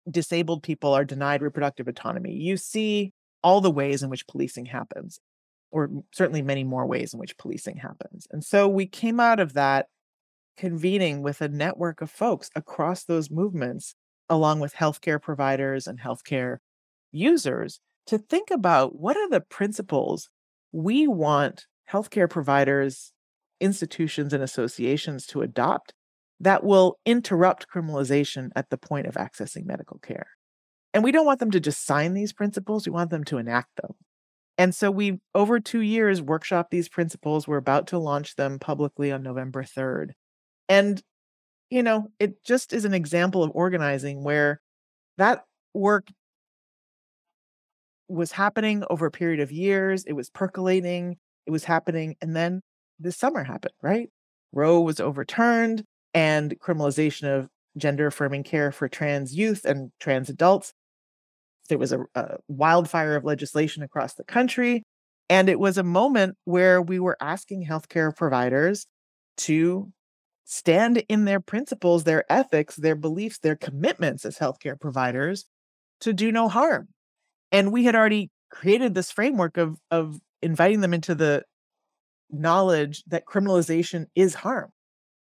[0.09, 2.33] disabled people are denied reproductive autonomy.
[2.33, 3.11] You see
[3.43, 5.19] all the ways in which policing happens,
[5.71, 8.27] or certainly many more ways in which policing happens.
[8.31, 9.87] And so we came out of that
[10.57, 13.95] convening with a network of folks across those movements,
[14.29, 16.57] along with healthcare providers and healthcare
[17.11, 20.29] users, to think about what are the principles
[20.71, 23.13] we want healthcare providers,
[23.61, 25.93] institutions, and associations to adopt
[26.39, 30.27] that will interrupt criminalization at the point of accessing medical care.
[30.93, 33.69] And we don't want them to just sign these principles, we want them to enact
[33.81, 33.93] them.
[34.57, 37.47] And so we, over two years, workshop these principles.
[37.47, 40.11] We're about to launch them publicly on November 3rd.
[40.69, 41.01] And,
[41.69, 44.61] you know, it just is an example of organizing where
[45.17, 45.43] that
[45.73, 46.07] work
[48.07, 50.05] was happening over a period of years.
[50.05, 52.15] It was percolating, it was happening.
[52.21, 52.61] And then
[52.99, 54.09] this summer happened, right?
[54.51, 55.83] Roe was overturned
[56.13, 60.73] and criminalization of gender affirming care for trans youth and trans adults.
[61.67, 64.83] There was a, a, wildfire of legislation across the country.
[65.29, 68.85] And it was a moment where we were asking healthcare providers
[69.37, 69.91] to
[70.45, 75.45] stand in their principles, their ethics, their beliefs, their commitments as healthcare providers
[76.01, 76.87] to do no harm.
[77.51, 81.43] And we had already created this framework of, of inviting them into the
[82.29, 84.71] knowledge that criminalization is harm.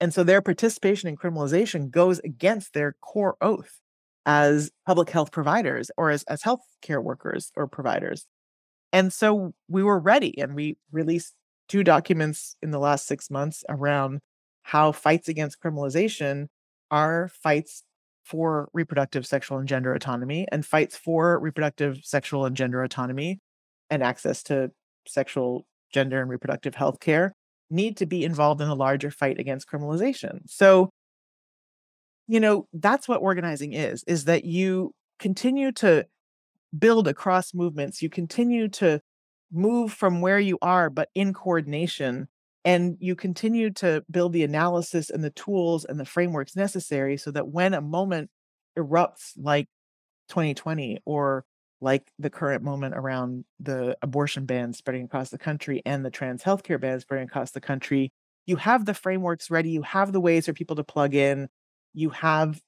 [0.00, 3.80] And so their participation in criminalization goes against their core oath
[4.26, 8.26] as public health providers or as, as health care workers or providers.
[8.92, 11.34] And so we were ready and we released
[11.68, 14.20] two documents in the last six months around
[14.62, 16.46] how fights against criminalization
[16.90, 17.84] are fights
[18.24, 23.40] for reproductive sexual and gender autonomy and fights for reproductive sexual and gender autonomy
[23.90, 24.70] and access to
[25.06, 27.34] sexual gender and reproductive health care
[27.70, 30.40] need to be involved in a larger fight against criminalization.
[30.46, 30.90] So
[32.28, 36.06] you know that's what organizing is is that you continue to
[36.76, 38.02] build across movements.
[38.02, 39.00] You continue to
[39.52, 42.28] move from where you are but in coordination
[42.64, 47.30] and you continue to build the analysis and the tools and the frameworks necessary so
[47.30, 48.30] that when a moment
[48.78, 49.66] erupts like
[50.28, 51.44] 2020 or
[51.82, 56.42] like the current moment around the abortion ban spreading across the country and the trans
[56.42, 58.12] healthcare ban spreading across the country,
[58.46, 61.48] you have the frameworks ready, you have the ways for people to plug in,
[61.92, 62.60] you have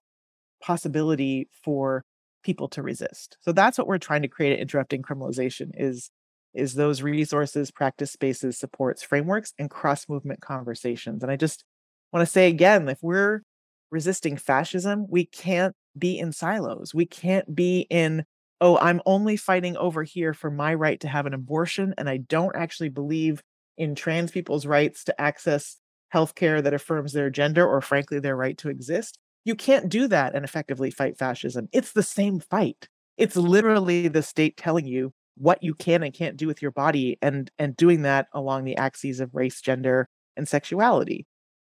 [0.60, 2.04] possibility for
[2.42, 3.38] people to resist.
[3.40, 6.10] So that's what we're trying to create at Interrupting Criminalization is
[6.52, 11.22] is those resources, practice spaces, supports, frameworks, and cross movement conversations.
[11.22, 11.64] And I just
[12.12, 13.42] want to say again if we're
[13.90, 16.94] resisting fascism, we can't be in silos.
[16.94, 18.24] We can't be in,
[18.64, 21.94] oh, I'm only fighting over here for my right to have an abortion.
[21.98, 23.42] And I don't actually believe
[23.76, 25.76] in trans people's rights to access
[26.14, 29.18] healthcare that affirms their gender or, frankly, their right to exist.
[29.44, 31.68] You can't do that and effectively fight fascism.
[31.72, 32.88] It's the same fight.
[33.18, 37.18] It's literally the state telling you what you can and can't do with your body
[37.20, 41.26] and and doing that along the axes of race gender and sexuality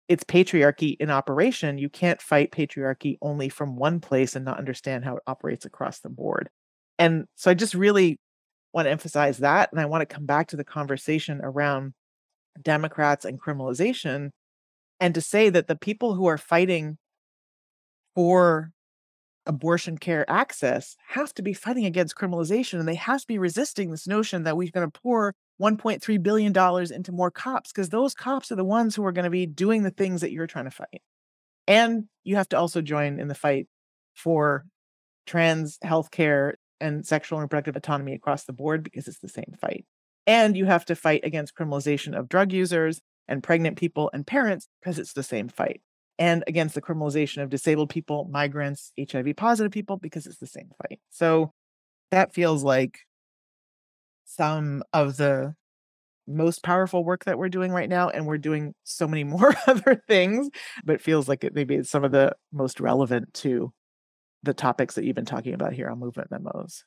[0.08, 5.04] it's patriarchy in operation you can't fight patriarchy only from one place and not understand
[5.04, 6.48] how it operates across the board
[6.98, 8.18] and so i just really
[8.72, 11.92] want to emphasize that and i want to come back to the conversation around
[12.62, 14.30] democrats and criminalization
[15.00, 16.96] and to say that the people who are fighting
[18.14, 18.70] for
[19.46, 23.90] abortion care access have to be fighting against criminalization and they have to be resisting
[23.90, 26.52] this notion that we're going to pour $1.3 billion
[26.92, 29.82] into more cops because those cops are the ones who are going to be doing
[29.82, 31.00] the things that you're trying to fight.
[31.66, 33.68] And you have to also join in the fight
[34.14, 34.66] for
[35.26, 39.54] trans health care and sexual and reproductive autonomy across the board because it's the same
[39.60, 39.84] fight.
[40.26, 44.68] And you have to fight against criminalization of drug users and pregnant people and parents
[44.80, 45.80] because it's the same fight
[46.18, 50.70] and against the criminalization of disabled people, migrants, HIV positive people, because it's the same
[50.82, 50.98] fight.
[51.10, 51.52] So
[52.10, 53.00] that feels like
[54.24, 55.54] some of the
[56.26, 58.08] most powerful work that we're doing right now.
[58.08, 60.48] And we're doing so many more other things,
[60.84, 63.72] but feels like it maybe it's some of the most relevant to
[64.42, 66.84] the topics that you've been talking about here on movement memos.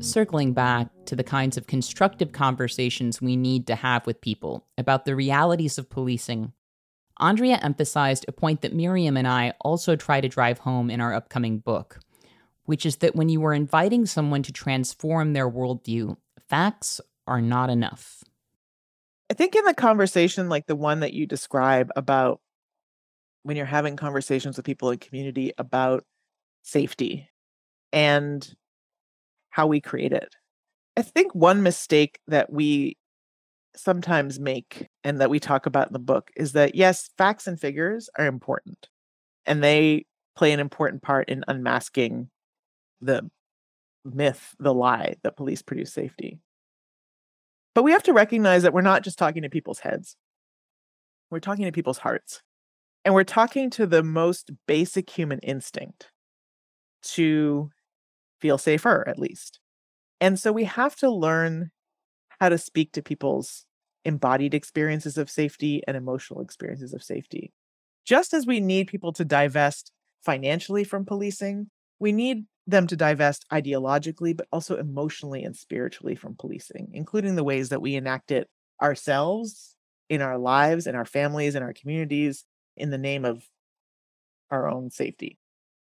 [0.00, 5.06] Circling back to the kinds of constructive conversations we need to have with people about
[5.06, 6.52] the realities of policing,
[7.18, 11.14] Andrea emphasized a point that Mariame and I also try to drive home in our
[11.14, 12.00] upcoming book,
[12.64, 16.16] which is that when you are inviting someone to transform their worldview,
[16.48, 18.23] facts are not enough.
[19.30, 22.40] I think in the conversation like the one that you describe about
[23.42, 26.04] when you're having conversations with people in community about
[26.62, 27.28] safety
[27.92, 28.54] and
[29.50, 30.34] how we create it.
[30.96, 32.96] I think one mistake that we
[33.76, 37.60] sometimes make and that we talk about in the book is that yes, facts and
[37.60, 38.88] figures are important
[39.46, 40.06] and they
[40.36, 42.28] play an important part in unmasking
[43.00, 43.28] the
[44.04, 46.40] myth, the lie that police produce safety.
[47.74, 50.16] But we have to recognize that we're not just talking to people's heads.
[51.30, 52.42] We're talking to people's hearts.
[53.04, 56.10] And we're talking to the most basic human instinct
[57.02, 57.70] to
[58.40, 59.60] feel safer, at least.
[60.20, 61.70] And so we have to learn
[62.40, 63.66] how to speak to people's
[64.04, 67.52] embodied experiences of safety and emotional experiences of safety.
[68.04, 69.90] Just as we need people to divest
[70.22, 71.68] financially from policing,
[71.98, 77.44] we need them to divest ideologically, but also emotionally and spiritually from policing, including the
[77.44, 78.48] ways that we enact it
[78.82, 79.76] ourselves
[80.08, 82.44] in our lives, in our families, in our communities,
[82.76, 83.44] in the name of
[84.50, 85.38] our own safety.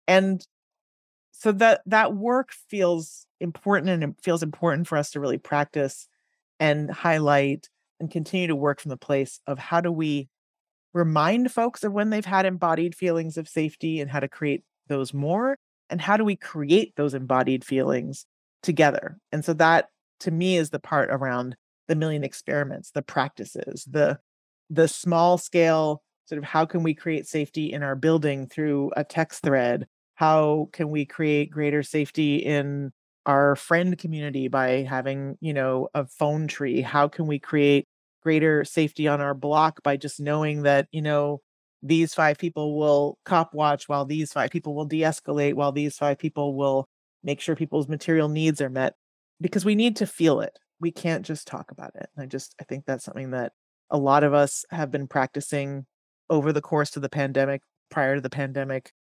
[0.07, 0.45] And
[1.31, 6.07] so that that work feels important and it feels important for us to really practice
[6.59, 7.69] and highlight
[7.99, 10.29] and continue to work from the place of how do we
[10.93, 15.13] remind folks of when they've had embodied feelings of safety and how to create those
[15.13, 15.57] more
[15.91, 18.25] and how do we create those embodied feelings
[18.63, 19.17] together?
[19.31, 19.87] And so that
[20.21, 21.55] to me is the part around
[21.87, 24.17] the million experiments the practices the
[24.69, 29.03] the small scale sort of how can we create safety in our building through a
[29.03, 29.85] text thread?
[30.15, 32.93] How can we create greater safety in
[33.25, 36.79] our friend community by having you know a phone tree?
[36.79, 37.85] How can we create
[38.23, 41.41] greater safety on our block by just knowing that you know
[41.83, 46.17] these five people will cop watch while these five people will de-escalate while these five
[46.19, 46.87] people will
[47.23, 48.93] make sure people's material needs are met
[49.39, 50.57] because we need to feel it.
[50.79, 52.09] We can't just talk about it.
[52.17, 53.53] I just i think that's something that
[53.89, 55.85] a lot of us have been practicing
[56.29, 58.93] over the course of the pandemic prior to the pandemic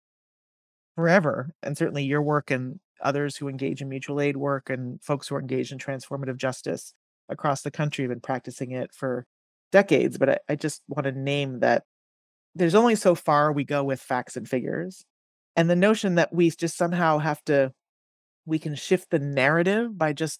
[0.95, 5.27] forever and certainly your work and others who engage in mutual aid work and folks
[5.27, 6.93] who are engaged in transformative justice
[7.29, 9.25] across the country have been practicing it for
[9.71, 11.83] decades but I, I just want to name that
[12.55, 15.05] there's only so far we go with facts and figures.
[15.55, 17.71] And the notion that we just somehow have to,
[18.45, 20.39] we can shift the narrative by just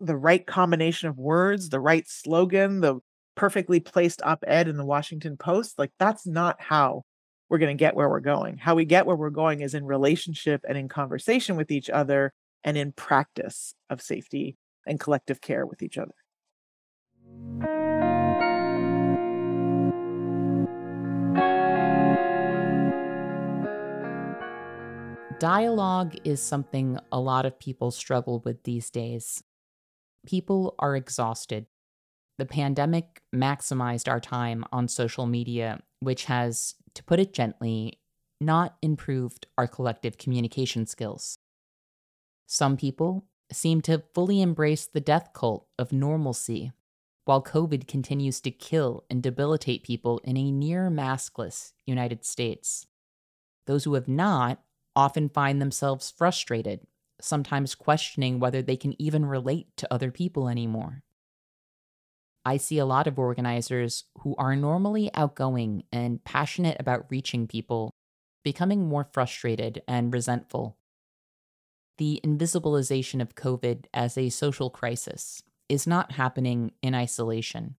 [0.00, 3.00] the right combination of words, the right slogan, the
[3.34, 7.02] perfectly placed op ed in the Washington Post, like that's not how
[7.48, 8.56] we're going to get where we're going.
[8.56, 12.32] How we get where we're going is in relationship and in conversation with each other
[12.62, 16.14] and in practice of safety and collective care with each other.
[25.40, 29.42] Dialogue is something a lot of people struggle with these days.
[30.26, 31.66] People are exhausted.
[32.38, 38.00] The pandemic maximized our time on social media, which has, to put it gently,
[38.40, 41.38] not improved our collective communication skills.
[42.46, 46.72] Some people seem to fully embrace the death cult of normalcy,
[47.24, 52.86] while COVID continues to kill and debilitate people in a near maskless United States.
[53.66, 54.60] Those who have not
[54.96, 56.80] often find themselves frustrated,
[57.20, 61.02] sometimes questioning whether they can even relate to other people anymore.
[62.44, 67.94] I see a lot of organizers who are normally outgoing and passionate about reaching people
[68.44, 70.76] becoming more frustrated and resentful.
[71.96, 77.76] The invisibilization of COVID as a social crisis is not happening in isolation.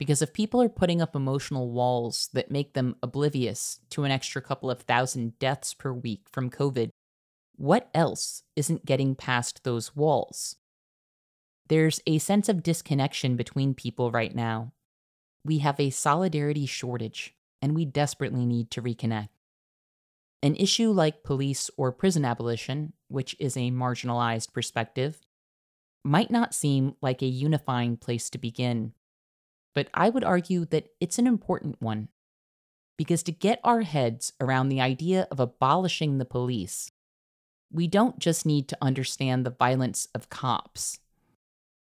[0.00, 4.40] Because if people are putting up emotional walls that make them oblivious to an extra
[4.40, 6.88] couple of thousand deaths per week from COVID,
[7.56, 10.56] what else isn't getting past those walls?
[11.68, 14.72] There's a sense of disconnection between people right now.
[15.44, 19.28] We have a solidarity shortage, and we desperately need to reconnect.
[20.42, 25.20] An issue like police or prison abolition, which is a marginalized perspective,
[26.02, 28.94] might not seem like a unifying place to begin
[29.74, 32.08] but I would argue that it's an important one.
[32.96, 36.90] Because to get our heads around the idea of abolishing the police,
[37.72, 40.98] we don't just need to understand the violence of cops.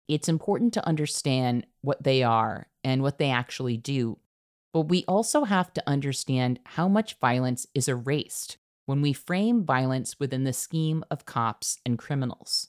[0.08, 4.18] It's important to understand what they are and what they actually do,
[4.72, 10.20] but we also have to understand how much violence is erased when we frame violence
[10.20, 12.68] within the scheme of cops and criminals.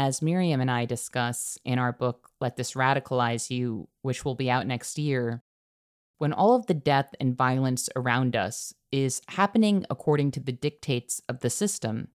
[0.00, 4.48] As Mariame and I discuss in our book, Let This Radicalize You, which will be
[4.48, 5.42] out next year,
[6.18, 11.20] when all of the death and violence around us is happening according to the dictates
[11.28, 12.10] of the system,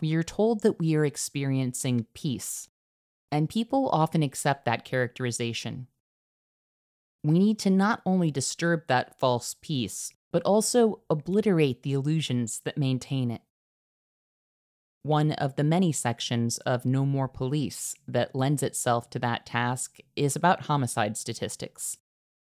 [0.00, 2.68] we are told that we are experiencing peace,
[3.30, 5.86] and people often accept that characterization.
[7.22, 12.76] We need to not only disturb that false peace, but also obliterate the illusions that
[12.76, 13.42] maintain it.
[15.04, 19.98] One of the many sections of No More Police that lends itself to that task
[20.16, 21.98] is about homicide statistics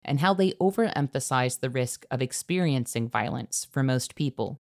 [0.05, 4.59] and how they overemphasize the risk of experiencing violence for most people,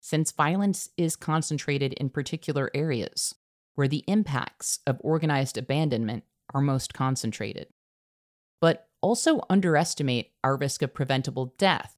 [0.00, 3.36] since violence is concentrated in particular areas
[3.76, 7.68] where the impacts of organized abandonment are most concentrated.
[8.60, 11.94] But also underestimate our risk of preventable death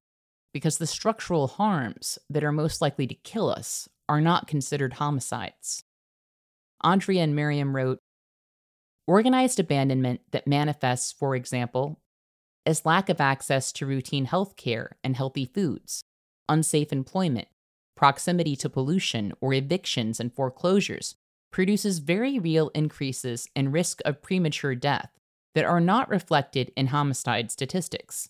[0.53, 5.85] because the structural harms that are most likely to kill us are not considered homicides.
[6.83, 7.99] Andrea and Mariame wrote
[9.07, 12.01] Organized abandonment that manifests, for example,
[12.65, 16.03] as lack of access to routine health care and healthy foods,
[16.49, 17.47] unsafe employment,
[17.95, 21.15] proximity to pollution, or evictions and foreclosures
[21.49, 25.11] produces very real increases in risk of premature death
[25.55, 28.27] that are not reflected in homicide statistics.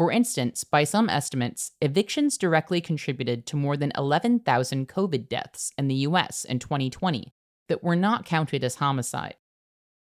[0.00, 5.88] For instance, by some estimates, evictions directly contributed to more than 11,000 COVID deaths in
[5.88, 7.34] the US in 2020
[7.68, 9.34] that were not counted as homicide.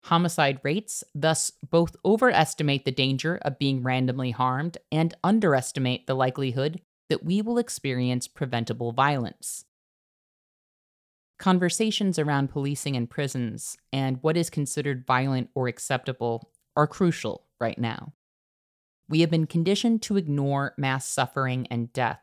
[0.06, 6.82] Homicide rates thus both overestimate the danger of being randomly harmed and underestimate the likelihood
[7.10, 9.66] that we will experience preventable violence.
[11.38, 17.78] Conversations around policing and prisons and what is considered violent or acceptable are crucial right
[17.78, 18.14] now.
[19.08, 22.22] We have been conditioned to ignore mass suffering and death,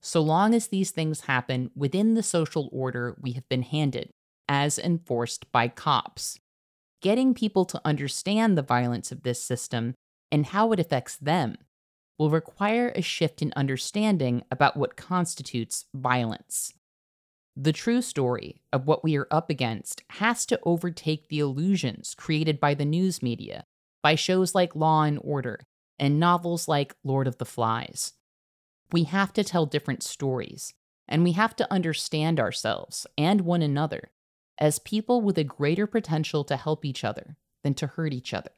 [0.00, 4.10] so long as these things happen within the social order we have been handed,
[4.48, 6.38] as enforced by cops
[7.02, 9.94] getting people to understand the violence of this system
[10.30, 11.56] and how it affects them
[12.18, 16.72] will require a shift in understanding about what constitutes violence.
[17.56, 22.60] The true story of what we are up against has to overtake the illusions created
[22.60, 23.64] by the news media,
[24.02, 25.60] by shows like Law and Order,
[26.02, 28.14] and novels like Lord of the Flies.
[28.90, 30.74] We have to tell different stories,
[31.06, 34.10] and we have to understand ourselves and one another
[34.58, 38.50] as people with a greater potential to help each other than to hurt each other.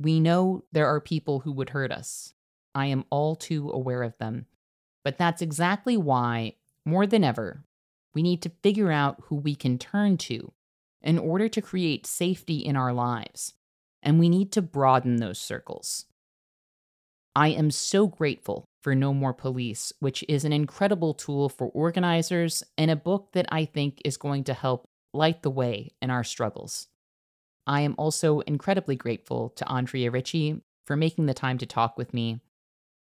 [0.00, 2.32] We know there are people who would hurt us.
[2.74, 4.46] I am all too aware of them.
[5.04, 6.54] But that's exactly why,
[6.86, 7.64] more than ever,
[8.14, 10.52] we need to figure out who we can turn to
[11.02, 13.52] in order to create safety in our lives.
[14.02, 16.06] And we need to broaden those circles.
[17.36, 22.62] I am so grateful for No More Police, which is an incredible tool for organizers
[22.78, 26.22] and a book that I think is going to help light the way in our
[26.22, 26.86] struggles.
[27.66, 32.14] I am also incredibly grateful to Andrea Ritchie for making the time to talk with
[32.14, 32.40] me.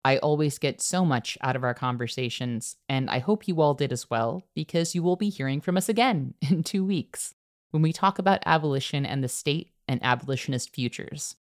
[0.05, 3.91] I always get so much out of our conversations, and I hope you all did
[3.91, 7.33] as well, because you will be hearing from us again in two weeks
[7.71, 11.35] when we talk about abolition and the state and abolitionist futures.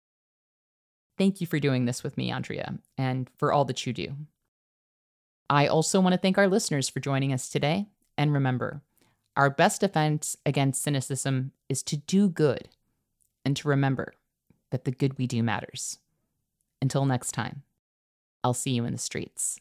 [1.19, 4.15] Thank you for doing this with me, Andrea, and for all that you do.
[5.49, 7.87] I also want to thank our listeners for joining us today.
[8.19, 8.83] And remember,
[9.37, 12.69] our best defense against cynicism is to do good
[13.45, 14.15] and to remember
[14.71, 15.99] that the good we do matters.
[16.83, 17.63] Until next time,
[18.43, 19.61] I'll see you in the streets.